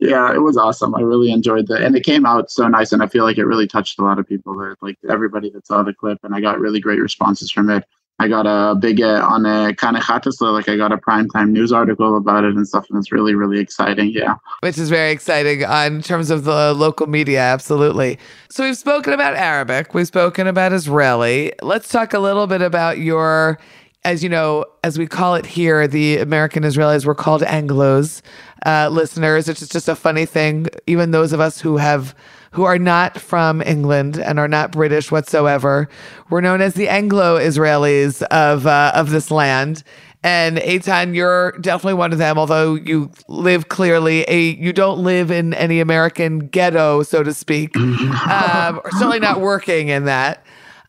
Yeah, 0.00 0.34
it 0.34 0.38
was 0.40 0.56
awesome. 0.56 0.94
I 0.94 1.00
really 1.00 1.30
enjoyed 1.30 1.66
that, 1.68 1.82
and 1.82 1.94
it 1.96 2.04
came 2.04 2.24
out 2.26 2.50
so 2.50 2.66
nice. 2.68 2.92
And 2.92 3.02
I 3.02 3.06
feel 3.06 3.24
like 3.24 3.38
it 3.38 3.44
really 3.44 3.66
touched 3.66 3.98
a 3.98 4.02
lot 4.02 4.18
of 4.18 4.26
people. 4.26 4.56
That 4.58 4.76
like 4.82 4.98
everybody 5.08 5.50
that 5.50 5.66
saw 5.66 5.82
the 5.82 5.92
clip, 5.94 6.18
and 6.22 6.34
I 6.34 6.40
got 6.40 6.58
really 6.58 6.80
great 6.80 7.00
responses 7.00 7.50
from 7.50 7.70
it. 7.70 7.84
I 8.20 8.28
got 8.28 8.46
a 8.46 8.74
big 8.74 9.00
uh, 9.00 9.26
on 9.26 9.46
a 9.46 9.74
kind 9.74 9.96
so 10.02 10.52
like 10.52 10.68
I 10.68 10.76
got 10.76 10.92
a 10.92 10.98
primetime 10.98 11.52
news 11.52 11.72
article 11.72 12.18
about 12.18 12.44
it 12.44 12.54
and 12.54 12.68
stuff, 12.68 12.84
and 12.90 12.98
it's 12.98 13.10
really 13.10 13.34
really 13.34 13.58
exciting. 13.58 14.10
Yeah. 14.10 14.34
which 14.60 14.76
is 14.76 14.90
very 14.90 15.10
exciting 15.10 15.64
uh, 15.64 15.84
in 15.86 16.02
terms 16.02 16.28
of 16.28 16.44
the 16.44 16.74
local 16.74 17.06
media. 17.06 17.40
Absolutely. 17.40 18.18
So 18.50 18.64
we've 18.64 18.76
spoken 18.76 19.14
about 19.14 19.36
Arabic, 19.36 19.94
we've 19.94 20.06
spoken 20.06 20.46
about 20.46 20.74
Israeli. 20.74 21.52
Let's 21.62 21.88
talk 21.88 22.12
a 22.12 22.18
little 22.18 22.46
bit 22.46 22.60
about 22.60 22.98
your, 22.98 23.58
as 24.04 24.22
you 24.22 24.28
know, 24.28 24.66
as 24.84 24.98
we 24.98 25.06
call 25.06 25.34
it 25.34 25.46
here, 25.46 25.88
the 25.88 26.18
American 26.18 26.62
Israelis 26.62 27.06
were 27.06 27.14
called 27.14 27.40
Anglos 27.40 28.20
uh, 28.66 28.90
listeners, 28.90 29.48
is 29.48 29.66
just 29.66 29.88
a 29.88 29.96
funny 29.96 30.26
thing. 30.26 30.66
Even 30.86 31.10
those 31.10 31.32
of 31.32 31.40
us 31.40 31.58
who 31.58 31.78
have 31.78 32.14
who 32.52 32.64
are 32.64 32.78
not 32.78 33.20
from 33.20 33.62
England 33.62 34.18
and 34.18 34.38
are 34.38 34.48
not 34.48 34.72
British 34.72 35.10
whatsoever, 35.10 35.88
we're 36.30 36.40
known 36.40 36.60
as 36.60 36.74
the 36.74 36.88
Anglo 36.88 37.38
Israelis 37.38 38.22
of 38.22 38.66
uh, 38.66 38.92
of 38.94 39.10
this 39.10 39.30
land. 39.30 39.82
And 40.22 40.58
Eitan, 40.58 41.14
you're 41.14 41.52
definitely 41.60 41.94
one 41.94 42.12
of 42.12 42.18
them, 42.18 42.36
although 42.38 42.74
you 42.74 43.10
live 43.28 43.68
clearly 43.68 44.22
a 44.28 44.50
you 44.56 44.72
don't 44.72 44.98
live 44.98 45.30
in 45.30 45.54
any 45.54 45.80
American 45.80 46.40
ghetto, 46.40 47.02
so 47.02 47.22
to 47.22 47.32
speak. 47.32 47.74
um, 47.76 48.80
or 48.84 48.90
certainly 48.92 49.20
not 49.20 49.40
working 49.40 49.88
in 49.88 50.04
that. 50.04 50.44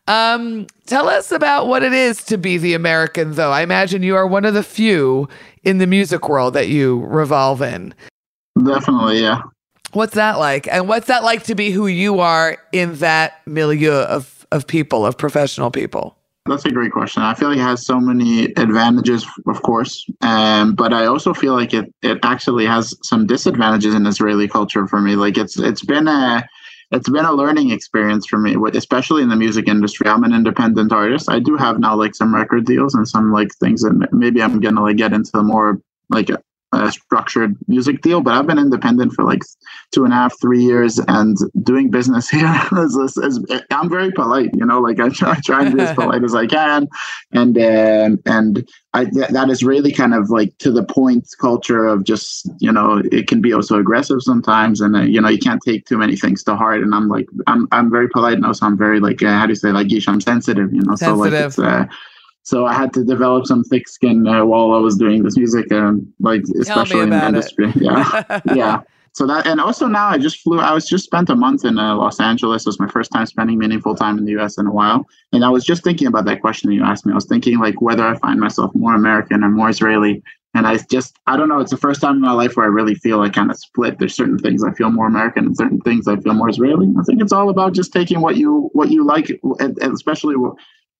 Um, 0.08 0.66
tell 0.86 1.08
us 1.08 1.30
about 1.30 1.68
what 1.68 1.82
it 1.82 1.92
is 1.92 2.24
to 2.24 2.36
be 2.36 2.58
the 2.58 2.74
American, 2.74 3.34
though. 3.34 3.52
I 3.52 3.62
imagine 3.62 4.02
you 4.02 4.16
are 4.16 4.26
one 4.26 4.44
of 4.44 4.52
the 4.52 4.64
few 4.64 5.28
in 5.62 5.78
the 5.78 5.86
music 5.86 6.28
world 6.28 6.54
that 6.54 6.68
you 6.68 7.04
revolve 7.06 7.62
in. 7.62 7.94
Definitely, 8.62 9.22
yeah. 9.22 9.42
What's 9.92 10.14
that 10.14 10.38
like? 10.38 10.66
And 10.68 10.88
what's 10.88 11.06
that 11.08 11.22
like 11.22 11.44
to 11.44 11.54
be 11.54 11.70
who 11.70 11.86
you 11.86 12.20
are 12.20 12.56
in 12.72 12.96
that 12.96 13.40
milieu 13.46 13.92
of, 13.92 14.46
of 14.50 14.66
people, 14.66 15.04
of 15.04 15.18
professional 15.18 15.70
people? 15.70 16.16
That's 16.46 16.64
a 16.64 16.70
great 16.70 16.90
question. 16.90 17.22
I 17.22 17.34
feel 17.34 17.50
like 17.50 17.58
it 17.58 17.62
has 17.62 17.86
so 17.86 18.00
many 18.00 18.46
advantages, 18.56 19.24
of 19.46 19.62
course, 19.62 20.04
um, 20.22 20.74
but 20.74 20.92
I 20.92 21.06
also 21.06 21.32
feel 21.32 21.52
like 21.52 21.72
it 21.72 21.94
it 22.02 22.18
actually 22.24 22.66
has 22.66 22.96
some 23.04 23.28
disadvantages 23.28 23.94
in 23.94 24.04
Israeli 24.06 24.48
culture 24.48 24.88
for 24.88 25.00
me. 25.00 25.14
Like 25.14 25.38
it's 25.38 25.56
it's 25.56 25.84
been 25.84 26.08
a 26.08 26.44
it's 26.90 27.08
been 27.08 27.24
a 27.24 27.32
learning 27.32 27.70
experience 27.70 28.26
for 28.26 28.38
me, 28.38 28.56
especially 28.74 29.22
in 29.22 29.28
the 29.28 29.36
music 29.36 29.68
industry. 29.68 30.08
I'm 30.08 30.24
an 30.24 30.34
independent 30.34 30.92
artist. 30.92 31.30
I 31.30 31.38
do 31.38 31.56
have 31.56 31.78
now 31.78 31.94
like 31.94 32.16
some 32.16 32.34
record 32.34 32.66
deals 32.66 32.96
and 32.96 33.06
some 33.06 33.32
like 33.32 33.54
things 33.54 33.82
that 33.82 34.08
maybe 34.12 34.42
I'm 34.42 34.58
gonna 34.58 34.82
like 34.82 34.96
get 34.96 35.12
into 35.12 35.44
more 35.44 35.80
like 36.10 36.28
a 36.72 36.90
structured 36.90 37.56
music 37.68 38.00
deal, 38.02 38.20
but 38.20 38.34
I've 38.34 38.46
been 38.46 38.58
independent 38.58 39.12
for 39.12 39.24
like 39.24 39.42
two 39.90 40.04
and 40.04 40.12
a 40.12 40.16
half, 40.16 40.38
three 40.40 40.62
years, 40.62 40.98
and 41.08 41.36
doing 41.62 41.90
business 41.90 42.28
here 42.30 42.50
is, 42.78 42.96
is, 42.96 43.16
is 43.18 43.62
I'm 43.70 43.90
very 43.90 44.10
polite, 44.10 44.50
you 44.54 44.64
know, 44.64 44.80
like 44.80 44.98
I 45.00 45.10
try, 45.10 45.32
I 45.32 45.40
try 45.44 45.64
and 45.64 45.76
be 45.76 45.82
as 45.82 45.94
polite 45.94 46.24
as 46.24 46.34
I 46.34 46.46
can, 46.46 46.88
and 47.32 47.56
um, 47.58 48.22
and 48.26 48.68
I 48.94 49.04
that 49.30 49.48
is 49.50 49.62
really 49.62 49.92
kind 49.92 50.14
of 50.14 50.30
like 50.30 50.56
to 50.58 50.70
the 50.70 50.84
point 50.84 51.28
culture 51.40 51.86
of 51.86 52.04
just 52.04 52.50
you 52.58 52.72
know 52.72 53.02
it 53.12 53.26
can 53.28 53.40
be 53.40 53.52
also 53.52 53.78
aggressive 53.78 54.22
sometimes, 54.22 54.80
and 54.80 54.96
uh, 54.96 55.00
you 55.02 55.20
know 55.20 55.28
you 55.28 55.38
can't 55.38 55.62
take 55.64 55.86
too 55.86 55.98
many 55.98 56.16
things 56.16 56.42
to 56.44 56.56
heart, 56.56 56.82
and 56.82 56.94
I'm 56.94 57.08
like 57.08 57.26
I'm 57.46 57.68
I'm 57.72 57.90
very 57.90 58.08
polite 58.08 58.40
now, 58.40 58.52
so 58.52 58.66
I'm 58.66 58.78
very 58.78 59.00
like 59.00 59.22
uh, 59.22 59.38
how 59.38 59.46
do 59.46 59.52
you 59.52 59.56
say 59.56 59.72
like 59.72 59.88
I'm 60.06 60.20
sensitive, 60.20 60.72
you 60.72 60.82
know, 60.82 60.96
sensitive. 60.96 61.16
so 61.16 61.16
like 61.16 61.32
it's. 61.32 61.58
Uh, 61.58 61.86
so 62.42 62.66
I 62.66 62.74
had 62.74 62.92
to 62.94 63.04
develop 63.04 63.46
some 63.46 63.62
thick 63.64 63.88
skin 63.88 64.26
uh, 64.26 64.44
while 64.44 64.72
I 64.72 64.78
was 64.78 64.96
doing 64.96 65.22
this 65.22 65.36
music, 65.36 65.70
and 65.70 66.06
like 66.20 66.42
especially 66.60 67.00
in 67.00 67.10
the 67.10 67.26
industry. 67.26 67.70
It. 67.70 67.76
Yeah, 67.82 68.40
yeah. 68.54 68.80
So 69.14 69.26
that, 69.26 69.46
and 69.46 69.60
also 69.60 69.86
now 69.86 70.08
I 70.08 70.18
just 70.18 70.40
flew. 70.40 70.58
I 70.58 70.72
was 70.72 70.86
just 70.86 71.04
spent 71.04 71.28
a 71.28 71.36
month 71.36 71.64
in 71.64 71.78
uh, 71.78 71.96
Los 71.96 72.18
Angeles. 72.18 72.62
It 72.62 72.68
was 72.68 72.80
my 72.80 72.88
first 72.88 73.12
time 73.12 73.26
spending 73.26 73.58
meaningful 73.58 73.94
time 73.94 74.16
in 74.16 74.24
the 74.24 74.32
U.S. 74.32 74.56
in 74.56 74.66
a 74.66 74.72
while, 74.72 75.06
and 75.32 75.44
I 75.44 75.50
was 75.50 75.64
just 75.64 75.84
thinking 75.84 76.06
about 76.06 76.24
that 76.24 76.40
question 76.40 76.70
that 76.70 76.74
you 76.74 76.82
asked 76.82 77.04
me. 77.04 77.12
I 77.12 77.14
was 77.14 77.26
thinking 77.26 77.58
like 77.58 77.80
whether 77.82 78.06
I 78.06 78.16
find 78.18 78.40
myself 78.40 78.74
more 78.74 78.94
American 78.94 79.44
or 79.44 79.50
more 79.50 79.68
Israeli, 79.68 80.22
and 80.54 80.66
I 80.66 80.78
just 80.90 81.18
I 81.26 81.36
don't 81.36 81.50
know. 81.50 81.60
It's 81.60 81.70
the 81.70 81.76
first 81.76 82.00
time 82.00 82.16
in 82.16 82.22
my 82.22 82.32
life 82.32 82.56
where 82.56 82.64
I 82.64 82.70
really 82.70 82.94
feel 82.94 83.18
like 83.18 83.34
kind 83.34 83.50
of 83.50 83.58
split. 83.58 83.98
There's 83.98 84.14
certain 84.14 84.38
things 84.38 84.64
I 84.64 84.72
feel 84.72 84.90
more 84.90 85.06
American, 85.06 85.44
and 85.44 85.56
certain 85.56 85.80
things 85.82 86.08
I 86.08 86.16
feel 86.16 86.32
more 86.32 86.48
Israeli. 86.48 86.92
I 86.98 87.02
think 87.04 87.20
it's 87.20 87.32
all 87.32 87.50
about 87.50 87.74
just 87.74 87.92
taking 87.92 88.22
what 88.22 88.36
you 88.36 88.70
what 88.72 88.90
you 88.90 89.04
like, 89.04 89.30
and 89.60 89.78
especially 89.92 90.36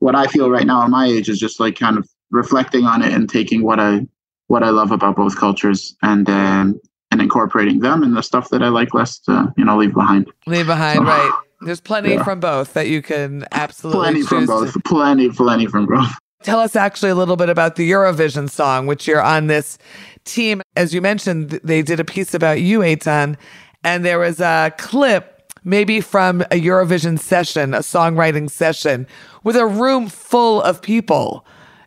what 0.03 0.17
I 0.17 0.27
feel 0.27 0.51
right 0.51 0.67
now 0.67 0.83
at 0.83 0.91
my 0.91 1.07
age 1.07 1.29
is 1.29 1.38
just 1.38 1.61
like 1.61 1.79
kind 1.79 1.97
of 1.97 2.09
reflecting 2.33 2.85
on 2.85 3.03
it 3.03 3.12
and 3.12 3.31
taking 3.31 3.62
what 3.62 3.79
I 3.79 4.07
what 4.49 4.65
I 4.65 4.71
love 4.71 4.91
about 4.91 5.15
both 5.15 5.37
cultures 5.37 5.97
and 6.03 6.29
um, 6.29 6.81
and 7.12 7.23
incorporating 7.23 7.81
them 7.81 8.03
and 8.03 8.17
the 8.17 8.23
stuff 8.23 8.51
that 8.51 8.62
I 8.62 8.69
like 8.69 8.95
less 8.95 9.21
to 9.21 9.55
you 9.57 9.65
know 9.65 9.79
leave 9.79 9.95
behind. 9.95 10.29
Leave 10.47 10.67
behind, 10.67 10.99
so, 10.99 11.05
right? 11.05 11.43
There's 11.61 11.81
plenty 11.81 12.15
yeah. 12.15 12.25
from 12.25 12.41
both 12.41 12.73
that 12.73 12.88
you 12.88 13.01
can 13.01 13.47
absolutely 13.53 14.01
plenty 14.01 14.23
from 14.23 14.47
both. 14.47 14.73
To... 14.73 14.81
Plenty, 14.81 15.31
plenty 15.31 15.67
from 15.67 15.87
both. 15.87 16.11
Tell 16.43 16.59
us 16.59 16.75
actually 16.75 17.11
a 17.11 17.15
little 17.15 17.37
bit 17.37 17.49
about 17.49 17.77
the 17.77 17.88
Eurovision 17.88 18.51
song, 18.51 18.88
which 18.88 19.07
you're 19.07 19.23
on 19.23 19.47
this 19.47 19.79
team. 20.25 20.61
As 20.75 20.93
you 20.93 21.01
mentioned, 21.01 21.61
they 21.62 21.83
did 21.83 22.01
a 22.01 22.05
piece 22.05 22.35
about 22.35 22.61
you, 22.61 22.81
Eitan, 22.81 23.37
and 23.85 24.05
there 24.05 24.19
was 24.19 24.41
a 24.41 24.75
clip 24.79 25.32
maybe 25.64 26.01
from 26.01 26.42
a 26.42 26.61
Eurovision 26.61 27.18
session, 27.18 27.75
a 27.75 27.79
songwriting 27.79 28.51
session 28.51 29.07
with 29.44 29.57
a 29.57 29.66
room 29.66 30.09
full 30.09 30.62
of 30.62 30.83
people. 30.83 31.44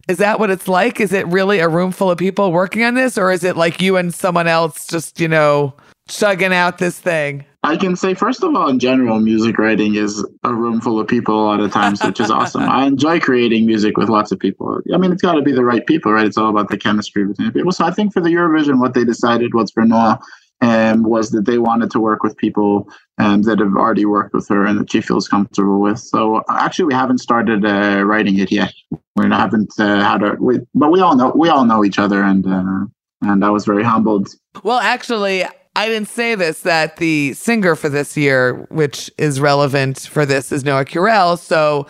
Is 0.08 0.18
that 0.18 0.40
what 0.40 0.52
it's 0.52 0.68
like? 0.68 1.00
Is 1.00 1.14
it 1.14 1.26
really 1.28 1.60
a 1.60 1.68
room 1.68 1.92
full 1.92 2.12
of 2.12 2.18
people 2.18 2.52
working 2.52 2.84
on 2.84 2.94
this? 2.94 3.18
Or 3.18 3.32
is 3.32 3.44
it 3.44 3.58
like 3.58 3.82
you 3.82 3.98
and 3.98 4.14
someone 4.14 4.48
else 4.48 4.86
just, 4.86 5.20
you 5.20 5.28
know, 5.28 5.74
chugging 6.08 6.54
out 6.54 6.78
this 6.78 7.00
thing? 7.00 7.46
I 7.64 7.78
can 7.78 7.96
say, 7.96 8.14
first 8.14 8.44
of 8.44 8.56
all, 8.56 8.70
in 8.70 8.78
general, 8.78 9.20
music 9.20 9.58
writing 9.58 9.96
is 9.96 10.24
a 10.44 10.54
room 10.54 10.80
full 10.80 11.00
of 11.00 11.08
people 11.08 11.44
a 11.44 11.46
lot 11.46 11.60
of 11.60 11.72
times, 11.72 12.04
which 12.04 12.20
is 12.20 12.30
awesome. 12.30 12.62
I 12.70 12.86
enjoy 12.86 13.20
creating 13.20 13.66
music 13.66 13.98
with 13.98 14.08
lots 14.08 14.32
of 14.32 14.38
people. 14.38 14.82
I 14.94 14.98
mean, 14.98 15.12
it's 15.12 15.24
got 15.24 15.34
to 15.34 15.42
be 15.42 15.52
the 15.52 15.66
right 15.66 15.84
people, 15.88 16.12
right? 16.12 16.28
It's 16.28 16.38
all 16.38 16.52
about 16.52 16.70
the 16.70 16.78
chemistry 16.78 17.26
between 17.26 17.52
people. 17.52 17.72
So 17.72 17.84
I 17.84 17.90
think 17.90 18.14
for 18.14 18.22
the 18.22 18.30
Eurovision, 18.30 18.80
what 18.80 18.94
they 18.94 19.04
decided 19.04 19.56
was 19.56 19.72
for 19.72 19.84
Noa 19.84 20.20
um, 20.62 21.04
was 21.04 21.32
that 21.32 21.46
they 21.46 21.58
wanted 21.58 21.92
to 21.92 22.00
work 22.00 22.24
with 22.24 22.38
people 22.38 22.90
um, 23.18 23.44
that 23.44 23.60
have 23.60 23.76
already 23.76 24.06
worked 24.06 24.34
with 24.34 24.48
her 24.48 24.66
and 24.66 24.80
that 24.80 24.92
she 24.92 25.02
feels 25.02 25.28
comfortable 25.28 25.80
with. 25.80 26.00
So 26.00 26.44
actually, 26.50 26.86
we 26.86 26.94
haven't 26.94 27.20
started 27.20 27.66
uh, 27.66 28.04
writing 28.04 28.40
it 28.40 28.52
yet. 28.52 28.74
We 29.16 29.28
haven't 29.30 29.74
uh, 29.80 30.04
had 30.04 30.24
a, 30.24 30.36
we, 30.40 30.60
but 30.74 30.92
we 30.92 31.00
all 31.02 31.16
know 31.16 31.34
we 31.36 31.50
all 31.50 31.66
know 31.66 31.84
each 31.84 32.00
other, 32.00 32.22
and 32.24 32.46
uh, 32.46 32.86
and 33.22 33.44
I 33.44 33.50
was 33.50 33.66
very 33.66 33.84
humbled. 33.84 34.30
Well, 34.64 34.80
actually. 34.80 35.46
I 35.78 35.90
didn't 35.90 36.08
say 36.08 36.36
this 36.36 36.62
that 36.62 36.96
the 36.98 37.34
singer 37.34 37.76
for 37.76 37.90
this 37.90 38.16
year, 38.16 38.66
which 38.70 39.12
is 39.18 39.42
relevant 39.42 40.00
for 40.00 40.26
this, 40.26 40.54
is 40.54 40.64
Noa 40.64 40.86
Kirel. 40.86 41.38
So 41.38 41.86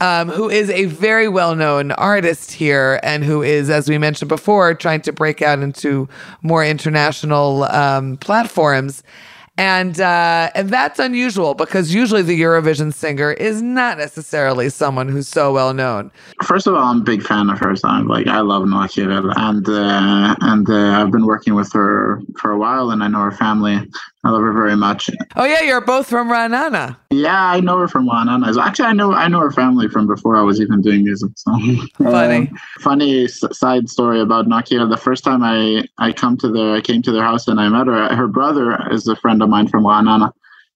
um, 0.00 0.28
who 0.28 0.48
is 0.48 0.70
a 0.70 0.86
very 0.86 1.28
well 1.28 1.54
known 1.54 1.92
artist 1.92 2.52
here 2.52 2.98
and 3.02 3.24
who 3.24 3.42
is, 3.42 3.70
as 3.70 3.88
we 3.88 3.98
mentioned 3.98 4.28
before, 4.28 4.74
trying 4.74 5.02
to 5.02 5.12
break 5.12 5.42
out 5.42 5.60
into 5.60 6.08
more 6.42 6.64
international 6.64 7.64
um, 7.64 8.16
platforms. 8.16 9.02
And 9.58 10.00
uh, 10.00 10.50
and 10.54 10.70
that's 10.70 10.98
unusual 10.98 11.52
because 11.52 11.92
usually 11.92 12.22
the 12.22 12.40
Eurovision 12.40 12.94
singer 12.94 13.32
is 13.32 13.60
not 13.60 13.98
necessarily 13.98 14.70
someone 14.70 15.06
who's 15.06 15.28
so 15.28 15.52
well 15.52 15.74
known. 15.74 16.10
First 16.42 16.66
of 16.66 16.74
all, 16.74 16.82
I'm 16.82 17.00
a 17.00 17.04
big 17.04 17.22
fan 17.22 17.50
of 17.50 17.58
her 17.58 17.76
song. 17.76 18.06
Like 18.06 18.26
I 18.26 18.40
love 18.40 18.66
Noa 18.66 18.88
Kirel, 18.88 19.34
and 19.36 19.68
uh, 19.68 20.34
and 20.40 20.70
uh, 20.70 21.02
I've 21.02 21.10
been 21.10 21.26
working 21.26 21.54
with 21.54 21.70
her 21.74 22.22
for 22.38 22.52
a 22.52 22.58
while, 22.58 22.90
and 22.90 23.02
I 23.02 23.08
know 23.08 23.20
her 23.20 23.32
family. 23.32 23.86
I 24.22 24.30
love 24.30 24.42
her 24.42 24.52
very 24.52 24.76
much. 24.76 25.08
Oh 25.36 25.44
yeah, 25.44 25.62
you're 25.62 25.80
both 25.80 26.06
from 26.06 26.28
Ra'anana. 26.28 26.96
Yeah, 27.10 27.42
I 27.42 27.60
know 27.60 27.78
her 27.78 27.88
from 27.88 28.06
Ra'anana. 28.06 28.54
Actually, 28.62 28.86
I 28.86 28.92
know 28.92 29.14
I 29.14 29.28
know 29.28 29.40
her 29.40 29.50
family 29.50 29.88
from 29.88 30.06
before 30.06 30.36
I 30.36 30.42
was 30.42 30.60
even 30.60 30.82
doing 30.82 31.04
music. 31.04 31.30
So 31.36 31.52
funny, 31.98 32.50
uh, 32.52 32.58
funny 32.80 33.28
side 33.28 33.88
story 33.88 34.20
about 34.20 34.46
Nakia. 34.46 34.90
The 34.90 34.98
first 34.98 35.24
time 35.24 35.42
I 35.42 35.84
I 35.96 36.12
come 36.12 36.36
to 36.38 36.50
their 36.50 36.74
I 36.74 36.82
came 36.82 37.00
to 37.02 37.12
their 37.12 37.22
house 37.22 37.48
and 37.48 37.58
I 37.58 37.70
met 37.70 37.86
her. 37.86 38.14
Her 38.14 38.28
brother 38.28 38.92
is 38.92 39.08
a 39.08 39.16
friend 39.16 39.42
of 39.42 39.48
mine 39.48 39.68
from 39.68 39.84
Ra'anana, 39.84 40.32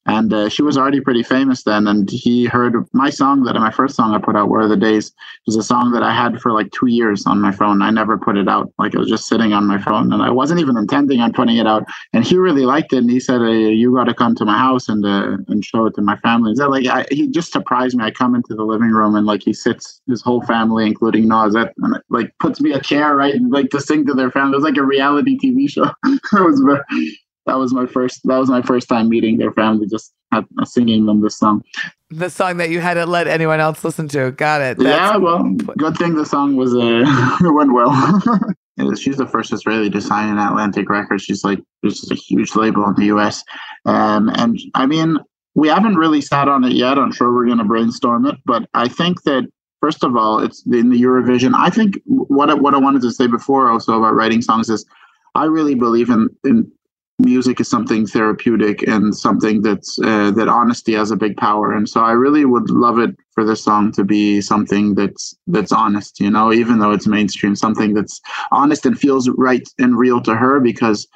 and 0.06 0.32
uh, 0.32 0.48
she 0.48 0.62
was 0.62 0.76
already 0.76 1.00
pretty 1.00 1.22
famous 1.22 1.62
then 1.62 1.86
and 1.86 2.10
he 2.10 2.44
heard 2.44 2.74
my 2.92 3.10
song 3.10 3.44
that 3.44 3.54
my 3.54 3.70
first 3.70 3.96
song 3.96 4.14
i 4.14 4.18
put 4.18 4.36
out 4.36 4.48
where 4.48 4.62
are 4.62 4.68
the 4.68 4.76
days 4.76 5.08
it 5.08 5.46
was 5.46 5.56
a 5.56 5.62
song 5.62 5.92
that 5.92 6.02
i 6.02 6.12
had 6.12 6.40
for 6.40 6.52
like 6.52 6.70
two 6.72 6.86
years 6.86 7.26
on 7.26 7.40
my 7.40 7.52
phone. 7.52 7.82
I 7.82 7.90
never 7.90 8.18
put 8.18 8.36
it 8.36 8.48
out. 8.48 8.72
Like 8.78 8.94
it 8.94 8.98
was 8.98 9.08
just 9.08 9.26
sitting 9.26 9.52
on 9.52 9.66
my 9.66 9.78
phone 9.78 10.12
and 10.12 10.22
i 10.22 10.30
wasn't 10.30 10.60
even 10.60 10.76
intending 10.76 11.20
on 11.20 11.32
putting 11.32 11.56
it 11.56 11.66
out. 11.66 11.84
And 12.12 12.24
he 12.24 12.36
really 12.36 12.64
liked 12.64 12.92
it 12.92 12.98
and 12.98 13.10
he 13.10 13.20
said 13.20 13.40
hey, 13.40 13.72
you 13.72 13.94
got 13.94 14.04
to 14.04 14.14
come 14.14 14.34
to 14.36 14.44
my 14.44 14.58
house 14.58 14.88
and 14.88 15.04
uh, 15.04 15.36
and 15.48 15.64
show 15.64 15.86
it 15.86 15.94
to 15.94 16.02
my 16.02 16.16
family. 16.18 16.54
So 16.54 16.68
like 16.68 16.86
I, 16.86 17.06
he 17.10 17.28
just 17.28 17.52
surprised 17.52 17.96
me. 17.96 18.04
I 18.04 18.10
come 18.10 18.34
into 18.34 18.54
the 18.54 18.64
living 18.64 18.90
room 18.90 19.14
and 19.14 19.26
like 19.26 19.42
he 19.42 19.52
sits 19.52 20.00
his 20.06 20.22
whole 20.22 20.42
family 20.42 20.86
including 20.86 21.28
Nazet 21.28 21.70
and 21.78 21.96
like 22.10 22.32
puts 22.38 22.60
me 22.60 22.72
a 22.72 22.80
chair 22.80 23.16
right 23.16 23.34
and 23.34 23.50
like 23.50 23.70
to 23.70 23.80
sing 23.80 24.06
to 24.06 24.14
their 24.14 24.30
family. 24.30 24.54
It 24.54 24.56
was 24.56 24.64
like 24.64 24.76
a 24.76 24.82
reality 24.82 25.38
tv 25.38 25.68
show. 25.68 25.90
It 26.04 26.44
was 26.44 26.60
very 26.60 27.18
that 27.46 27.58
was 27.58 27.72
my 27.72 27.86
first 27.86 28.20
that 28.24 28.38
was 28.38 28.48
my 28.48 28.62
first 28.62 28.88
time 28.88 29.08
meeting 29.08 29.38
their 29.38 29.52
family 29.52 29.86
just 29.86 30.12
at, 30.32 30.44
uh, 30.60 30.64
singing 30.64 31.06
them 31.06 31.20
this 31.20 31.38
song. 31.38 31.62
The 32.10 32.30
song 32.30 32.56
that 32.58 32.70
you 32.70 32.80
hadn't 32.80 33.08
let 33.08 33.26
anyone 33.26 33.60
else 33.60 33.84
listen 33.84 34.08
to. 34.08 34.30
Got 34.32 34.62
it. 34.62 34.78
That's... 34.78 34.88
yeah 34.88 35.16
well 35.16 35.42
good 35.76 35.96
thing 35.96 36.14
the 36.14 36.26
song 36.26 36.56
was 36.56 36.74
uh 36.74 37.04
went 37.52 37.72
well. 37.72 37.92
She's 38.98 39.16
the 39.16 39.26
first 39.26 39.52
israeli 39.52 39.88
to 39.90 40.00
sign 40.00 40.30
an 40.30 40.38
atlantic 40.38 40.88
record. 40.88 41.20
She's 41.20 41.44
like 41.44 41.60
this 41.82 42.02
is 42.02 42.10
a 42.10 42.14
huge 42.14 42.54
label 42.54 42.84
in 42.88 42.94
the 42.94 43.06
us 43.06 43.42
um 43.84 44.30
and 44.34 44.58
i 44.74 44.86
mean 44.86 45.18
we 45.56 45.68
haven't 45.68 45.94
really 45.94 46.20
sat 46.20 46.48
on 46.48 46.64
it 46.64 46.72
yet. 46.72 46.98
I'm 46.98 47.12
sure 47.12 47.32
we're 47.32 47.46
going 47.46 47.58
to 47.58 47.64
brainstorm 47.64 48.26
it 48.26 48.36
but 48.44 48.68
i 48.74 48.88
think 48.88 49.22
that 49.24 49.44
first 49.80 50.02
of 50.02 50.16
all 50.16 50.40
it's 50.40 50.64
in 50.66 50.90
the 50.90 51.00
eurovision. 51.00 51.52
I 51.54 51.70
think 51.70 52.00
what, 52.06 52.60
what 52.60 52.74
i 52.74 52.78
wanted 52.78 53.02
to 53.02 53.12
say 53.12 53.26
before 53.26 53.70
also 53.70 53.98
about 53.98 54.14
writing 54.14 54.40
songs 54.40 54.68
is 54.70 54.84
I 55.34 55.44
really 55.44 55.74
believe 55.74 56.10
in, 56.10 56.28
in 56.44 56.70
music 57.18 57.60
is 57.60 57.68
something 57.68 58.06
therapeutic 58.06 58.82
and 58.88 59.16
something 59.16 59.62
that's 59.62 59.98
uh, 60.00 60.30
that 60.32 60.48
honesty 60.48 60.94
has 60.94 61.10
a 61.10 61.16
big 61.16 61.36
power. 61.36 61.72
And 61.72 61.88
so 61.88 62.00
i 62.00 62.12
really 62.12 62.44
would 62.44 62.70
love 62.70 62.98
it 62.98 63.16
for 63.32 63.44
this 63.44 63.62
song 63.62 63.92
to 63.92 64.04
be 64.04 64.40
something 64.40 64.94
that's 64.94 65.36
that's 65.48 65.72
honest 65.72 66.20
you 66.20 66.30
know 66.30 66.52
even 66.52 66.78
though 66.78 66.92
it's 66.92 67.06
mainstream 67.06 67.56
something 67.56 67.94
that's 67.94 68.20
honest 68.52 68.86
and 68.86 68.98
feels 68.98 69.28
right 69.30 69.68
and 69.78 69.98
real 69.98 70.20
to 70.22 70.34
her 70.34 70.60
because 70.60 71.06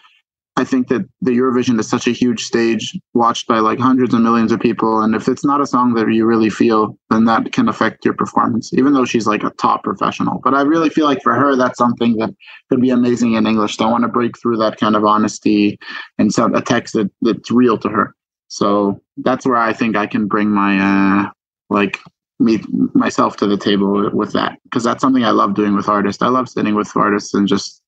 I 0.59 0.65
think 0.65 0.89
that 0.89 1.09
the 1.21 1.31
Eurovision 1.31 1.79
is 1.79 1.89
such 1.89 2.09
a 2.09 2.13
huge 2.13 2.43
stage 2.43 2.99
watched 3.15 3.47
by 3.47 3.61
like 3.61 3.79
hundreds 3.79 4.13
of 4.13 4.23
millions 4.23 4.51
of 4.51 4.59
people. 4.59 5.01
And 5.03 5.15
if 5.15 5.29
it's 5.29 5.45
not 5.45 5.61
a 5.61 5.67
song 5.67 5.95
that 5.95 6.13
you 6.13 6.27
really 6.27 6.51
feel, 6.51 6.99
then 7.11 7.27
that 7.27 7.53
can 7.53 7.69
affect 7.69 8.05
your 8.05 8.15
performance, 8.15 8.75
even 8.75 8.93
though 8.93 9.05
she's 9.05 9.29
like 9.29 9.45
a 9.45 9.51
top 9.51 9.85
professional. 9.85 10.41
But 10.43 10.55
I 10.55 10.63
really 10.63 10.91
feel 10.91 11.05
like 11.05 11.23
for 11.23 11.33
her, 11.33 11.55
that's 11.55 11.79
something 11.79 12.17
that 12.17 12.35
could 12.71 12.81
be 12.81 12.91
amazing 12.91 13.35
in 13.35 13.47
English. 13.47 13.77
So 13.77 13.87
I 13.87 13.91
want 13.93 14.03
to 14.03 14.09
break 14.09 14.37
through 14.37 14.57
that 14.57 14.79
kind 14.79 14.97
of 14.97 15.05
honesty 15.05 15.79
and 16.19 16.35
some 16.35 16.53
a 16.57 16.61
text 16.61 16.95
that, 16.95 17.09
that's 17.23 17.53
real 17.53 17.79
to 17.79 17.89
her. 17.89 18.17
So 18.49 19.01
that's 19.19 19.47
where 19.47 19.59
I 19.59 19.73
think 19.73 19.97
I 19.97 20.09
can 20.09 20.27
bring 20.27 20.51
my 20.51 20.73
uh 20.81 21.31
like 21.71 22.01
me 22.41 22.61
myself 22.95 23.37
to 23.37 23.47
the 23.47 23.57
table 23.57 24.11
with 24.13 24.33
that 24.33 24.59
because 24.65 24.83
that's 24.83 25.03
something 25.03 25.25
I 25.25 25.31
love 25.31 25.55
doing 25.55 25.77
with 25.77 25.89
artists. 25.89 26.21
I 26.21 26.29
love 26.29 26.49
sitting 26.49 26.75
with 26.75 26.97
artists 26.97 27.33
and 27.33 27.47
just 27.47 27.81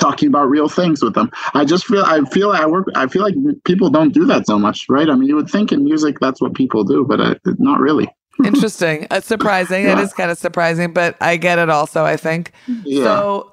talking 0.00 0.28
about 0.28 0.48
real 0.48 0.68
things 0.68 1.02
with 1.02 1.14
them. 1.14 1.30
I 1.54 1.64
just 1.64 1.86
feel 1.86 2.02
I 2.04 2.20
feel 2.30 2.50
I 2.52 2.66
work 2.66 2.86
I 2.94 3.06
feel 3.06 3.22
like 3.22 3.34
people 3.64 3.90
don't 3.90 4.12
do 4.12 4.24
that 4.26 4.46
so 4.46 4.58
much, 4.58 4.86
right? 4.88 5.08
I 5.10 5.14
mean, 5.14 5.28
you 5.28 5.36
would 5.36 5.50
think 5.50 5.72
in 5.72 5.84
music 5.84 6.18
that's 6.20 6.40
what 6.40 6.54
people 6.54 6.84
do, 6.84 7.04
but 7.04 7.20
uh, 7.20 7.34
not 7.58 7.80
really. 7.80 8.08
Interesting. 8.44 9.06
It's 9.10 9.26
surprising. 9.26 9.84
It 9.84 9.88
Yeah. 9.88 10.00
is 10.02 10.12
kind 10.12 10.30
of 10.30 10.38
surprising, 10.38 10.92
but 10.92 11.16
I 11.20 11.36
get 11.36 11.58
it 11.58 11.70
also, 11.70 12.04
I 12.04 12.16
think. 12.16 12.52
Yeah. 12.84 13.02
So 13.04 13.52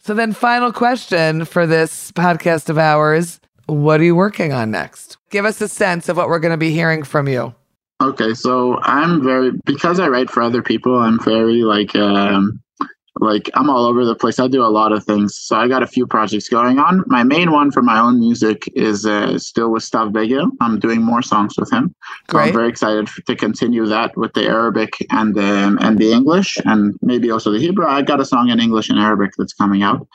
so 0.00 0.14
then 0.14 0.32
final 0.32 0.72
question 0.72 1.44
for 1.44 1.66
this 1.66 2.10
podcast 2.12 2.68
of 2.68 2.78
ours. 2.78 3.40
What 3.66 4.00
are 4.00 4.04
you 4.04 4.14
working 4.16 4.52
on 4.52 4.70
next? 4.70 5.16
Give 5.30 5.44
us 5.46 5.60
a 5.60 5.68
sense 5.68 6.08
of 6.08 6.16
what 6.18 6.28
we're 6.28 6.38
going 6.40 6.52
to 6.52 6.58
be 6.58 6.70
hearing 6.70 7.02
from 7.02 7.28
you. 7.28 7.54
Okay, 8.02 8.34
so 8.34 8.78
I'm 8.82 9.22
very 9.22 9.52
because 9.64 9.98
I 10.00 10.08
write 10.08 10.28
for 10.28 10.42
other 10.42 10.60
people. 10.62 10.98
I'm 10.98 11.18
very 11.20 11.62
like 11.62 11.94
um, 11.96 12.60
like 13.20 13.48
I'm 13.54 13.70
all 13.70 13.84
over 13.84 14.04
the 14.04 14.14
place. 14.14 14.38
I 14.38 14.48
do 14.48 14.62
a 14.62 14.66
lot 14.66 14.92
of 14.92 15.04
things. 15.04 15.36
So 15.38 15.56
I 15.56 15.68
got 15.68 15.82
a 15.82 15.86
few 15.86 16.06
projects 16.06 16.48
going 16.48 16.78
on. 16.78 17.04
My 17.06 17.22
main 17.22 17.52
one 17.52 17.70
for 17.70 17.82
my 17.82 18.00
own 18.00 18.18
music 18.18 18.68
is 18.74 19.06
uh, 19.06 19.38
still 19.38 19.70
with 19.70 19.84
Stav 19.84 20.12
Beger. 20.12 20.44
I'm 20.60 20.78
doing 20.80 21.02
more 21.02 21.22
songs 21.22 21.54
with 21.56 21.72
him. 21.72 21.94
So. 22.30 22.38
I'm 22.48 22.52
very 22.52 22.68
excited 22.68 23.06
f- 23.06 23.20
to 23.26 23.36
continue 23.36 23.86
that 23.86 24.16
with 24.16 24.32
the 24.34 24.46
Arabic 24.46 24.94
and 25.10 25.36
um, 25.38 25.78
and 25.80 25.98
the 25.98 26.12
English 26.12 26.58
and 26.64 26.94
maybe 27.02 27.30
also 27.30 27.52
the 27.52 27.60
Hebrew. 27.60 27.86
I 27.86 28.02
got 28.02 28.20
a 28.20 28.24
song 28.24 28.48
in 28.48 28.58
English 28.60 28.90
and 28.90 28.98
Arabic 28.98 29.32
that's 29.38 29.54
coming 29.54 29.82
out. 29.82 30.06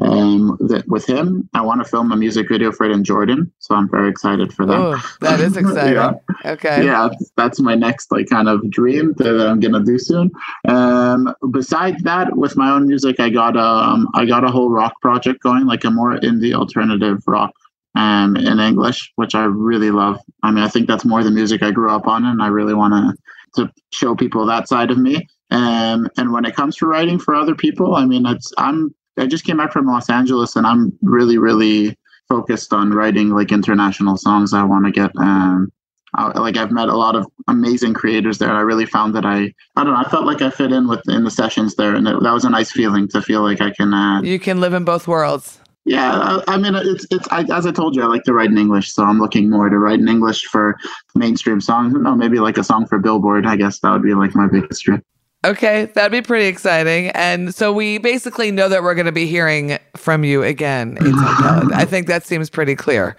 Um, 0.00 0.56
that 0.68 0.86
with 0.86 1.06
him, 1.06 1.48
I 1.54 1.60
want 1.60 1.82
to 1.82 1.88
film 1.88 2.12
a 2.12 2.16
music 2.16 2.48
video 2.48 2.70
for 2.70 2.86
it 2.86 2.92
in 2.92 3.02
Jordan. 3.02 3.52
So 3.58 3.74
I'm 3.74 3.88
very 3.90 4.08
excited 4.08 4.52
for 4.52 4.64
that. 4.64 4.78
Oh, 4.78 5.02
that 5.20 5.40
is 5.40 5.56
exciting. 5.62 5.94
Yeah 5.94 6.12
Okay. 6.44 6.84
yeah 6.84 7.08
that's 7.36 7.58
my 7.60 7.74
next 7.74 8.12
like 8.12 8.28
kind 8.28 8.48
of 8.48 8.68
dream 8.70 9.12
that 9.18 9.48
i'm 9.48 9.58
gonna 9.60 9.82
do 9.82 9.98
soon 9.98 10.30
um 10.68 11.34
besides 11.50 12.02
that 12.04 12.36
with 12.36 12.56
my 12.56 12.70
own 12.70 12.86
music 12.86 13.18
i 13.18 13.28
got 13.28 13.56
um 13.56 14.08
i 14.14 14.24
got 14.24 14.44
a 14.44 14.50
whole 14.50 14.70
rock 14.70 14.94
project 15.00 15.42
going 15.42 15.66
like 15.66 15.84
a 15.84 15.90
more 15.90 16.14
indie 16.20 16.54
alternative 16.54 17.22
rock 17.26 17.52
um 17.96 18.36
in 18.36 18.60
english 18.60 19.12
which 19.16 19.34
i 19.34 19.44
really 19.44 19.90
love 19.90 20.20
i 20.42 20.50
mean 20.50 20.62
i 20.62 20.68
think 20.68 20.86
that's 20.86 21.04
more 21.04 21.24
the 21.24 21.30
music 21.30 21.62
i 21.62 21.70
grew 21.70 21.90
up 21.90 22.06
on 22.06 22.24
and 22.24 22.42
i 22.42 22.46
really 22.46 22.74
want 22.74 22.92
to 22.94 23.16
to 23.64 23.72
show 23.92 24.14
people 24.14 24.46
that 24.46 24.68
side 24.68 24.90
of 24.90 24.98
me 24.98 25.26
um 25.50 26.08
and 26.16 26.32
when 26.32 26.44
it 26.44 26.54
comes 26.54 26.76
to 26.76 26.86
writing 26.86 27.18
for 27.18 27.34
other 27.34 27.54
people 27.54 27.96
i 27.96 28.04
mean 28.06 28.24
it's 28.26 28.52
i'm 28.58 28.94
i 29.18 29.26
just 29.26 29.44
came 29.44 29.56
back 29.56 29.72
from 29.72 29.86
los 29.86 30.08
angeles 30.10 30.56
and 30.56 30.66
i'm 30.66 30.92
really 31.02 31.38
really 31.38 31.96
focused 32.28 32.72
on 32.72 32.90
writing 32.90 33.30
like 33.30 33.52
international 33.52 34.16
songs 34.16 34.52
i 34.52 34.62
want 34.62 34.84
to 34.84 34.92
get 34.92 35.10
um 35.18 35.70
I, 36.14 36.38
like 36.38 36.56
I've 36.56 36.70
met 36.70 36.88
a 36.88 36.96
lot 36.96 37.16
of 37.16 37.26
amazing 37.48 37.92
creators 37.92 38.38
there. 38.38 38.48
And 38.48 38.56
I 38.56 38.62
really 38.62 38.86
found 38.86 39.14
that 39.14 39.26
I 39.26 39.52
I 39.76 39.84
don't 39.84 39.92
know 39.92 40.00
I 40.00 40.08
felt 40.08 40.24
like 40.24 40.40
I 40.40 40.48
fit 40.48 40.72
in 40.72 40.88
with 40.88 41.06
in 41.06 41.24
the 41.24 41.30
sessions 41.30 41.74
there, 41.74 41.94
and 41.94 42.08
it, 42.08 42.22
that 42.22 42.32
was 42.32 42.46
a 42.46 42.50
nice 42.50 42.72
feeling 42.72 43.08
to 43.08 43.20
feel 43.20 43.42
like 43.42 43.60
I 43.60 43.70
can. 43.70 43.92
Uh, 43.92 44.22
You 44.22 44.38
can 44.38 44.58
live 44.58 44.72
in 44.72 44.84
both 44.84 45.06
worlds. 45.06 45.60
yeah, 45.84 46.12
I, 46.48 46.54
I 46.54 46.56
mean 46.56 46.74
it's 46.76 47.06
it's 47.10 47.28
I, 47.30 47.44
as 47.54 47.66
I 47.66 47.72
told 47.72 47.94
you, 47.94 48.02
I 48.02 48.06
like 48.06 48.22
to 48.22 48.32
write 48.32 48.48
in 48.50 48.56
English, 48.56 48.90
so 48.94 49.04
I'm 49.04 49.18
looking 49.20 49.50
more 49.50 49.68
to 49.68 49.78
write 49.78 50.00
in 50.00 50.08
English 50.08 50.46
for 50.46 50.78
mainstream 51.14 51.60
songs. 51.60 51.92
No, 51.92 52.14
maybe 52.16 52.38
like 52.38 52.56
a 52.56 52.64
song 52.64 52.86
for 52.86 52.98
Billboard. 52.98 53.46
I 53.46 53.56
guess 53.56 53.80
that 53.80 53.92
would 53.92 54.02
be 54.02 54.14
like 54.14 54.34
my 54.34 54.48
biggest 54.48 54.84
dream. 54.84 55.02
Okay, 55.48 55.86
that'd 55.86 56.12
be 56.12 56.20
pretty 56.20 56.46
exciting. 56.46 57.08
And 57.14 57.54
so 57.54 57.72
we 57.72 57.96
basically 57.96 58.50
know 58.50 58.68
that 58.68 58.82
we're 58.82 58.94
going 58.94 59.06
to 59.06 59.12
be 59.12 59.26
hearing 59.26 59.78
from 59.96 60.22
you 60.22 60.42
again. 60.42 60.96
Eitan 60.96 61.72
I 61.72 61.86
think 61.86 62.06
that 62.06 62.26
seems 62.26 62.50
pretty 62.50 62.76
clear. 62.76 63.16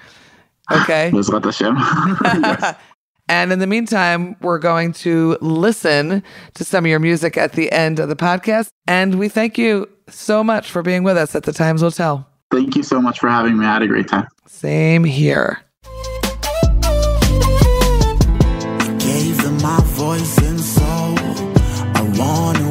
Okay. 0.71 1.09
Bezrat 1.11 1.43
Hashem. 1.43 1.75
Yes. 2.43 2.75
And 3.31 3.51
in 3.51 3.59
the 3.59 3.67
meantime, 3.67 4.35
we're 4.41 4.57
going 4.57 4.91
to 4.93 5.37
listen 5.39 6.23
to 6.55 6.65
some 6.65 6.85
of 6.85 6.89
your 6.89 6.97
music 6.97 7.37
at 7.37 7.53
the 7.53 7.71
end 7.71 7.99
of 7.99 8.09
the 8.09 8.15
podcast. 8.15 8.69
And 8.87 9.19
we 9.19 9.29
thank 9.29 9.55
you 9.55 9.87
so 10.07 10.43
much 10.43 10.71
for 10.71 10.81
being 10.81 11.03
with 11.03 11.15
us 11.15 11.35
at 11.35 11.43
the 11.43 11.53
Times 11.53 11.83
Will 11.83 11.91
Tell. 11.91 12.27
Thank 12.49 12.75
you 12.75 12.81
so 12.81 12.99
much 12.99 13.19
for 13.19 13.29
having 13.29 13.59
me. 13.59 13.67
I 13.67 13.73
had 13.73 13.83
a 13.83 13.87
great 13.87 14.07
time. 14.07 14.27
Same 14.47 15.03
here. 15.03 15.59
gave 18.97 19.37
them 19.43 19.61
my 19.61 19.79
voice 19.83 20.37
and 20.39 20.58
soul. 20.58 20.58
I 22.21 22.68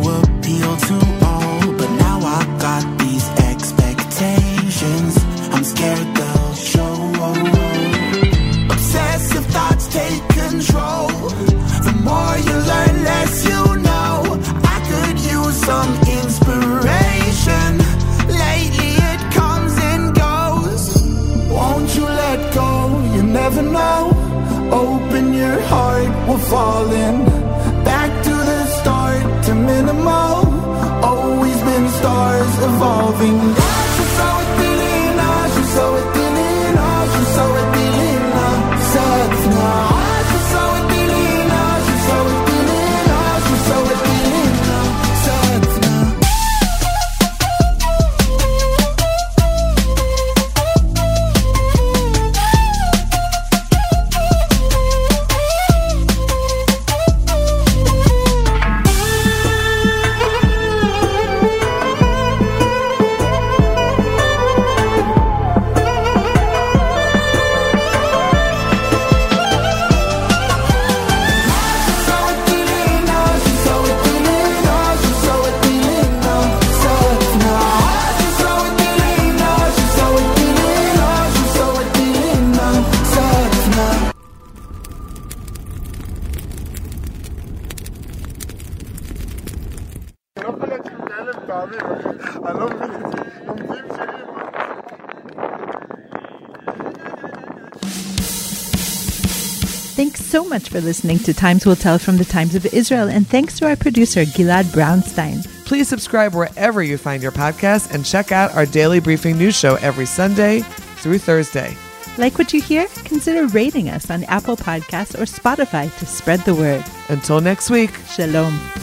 so 100.38 100.48
much 100.48 100.68
for 100.68 100.80
listening 100.80 101.18
to 101.18 101.34
Times 101.34 101.66
Will 101.66 101.74
Tell 101.74 101.98
from 101.98 102.16
the 102.16 102.24
Times 102.24 102.54
of 102.54 102.64
Israel, 102.66 103.08
and 103.08 103.26
thanks 103.26 103.58
to 103.58 103.66
our 103.66 103.74
producer, 103.74 104.24
Gilad 104.24 104.66
Brownstein. 104.66 105.44
Please 105.64 105.88
subscribe 105.88 106.32
wherever 106.32 106.80
you 106.80 106.96
find 106.96 107.20
your 107.24 107.32
podcast 107.32 107.92
and 107.92 108.04
check 108.04 108.30
out 108.30 108.54
our 108.54 108.64
daily 108.64 109.00
briefing 109.00 109.36
news 109.36 109.56
show 109.56 109.74
every 109.80 110.06
Sunday 110.06 110.60
through 111.02 111.18
Thursday. 111.18 111.76
Like 112.18 112.38
what 112.38 112.52
you 112.52 112.62
hear? 112.62 112.86
Consider 113.04 113.48
rating 113.48 113.88
us 113.88 114.12
on 114.12 114.22
Apple 114.24 114.56
Podcasts 114.56 115.18
or 115.20 115.24
Spotify 115.24 115.92
to 115.98 116.06
spread 116.06 116.38
the 116.44 116.54
word. 116.54 116.84
Until 117.08 117.40
next 117.40 117.68
week. 117.68 117.90
Shalom. 118.08 118.77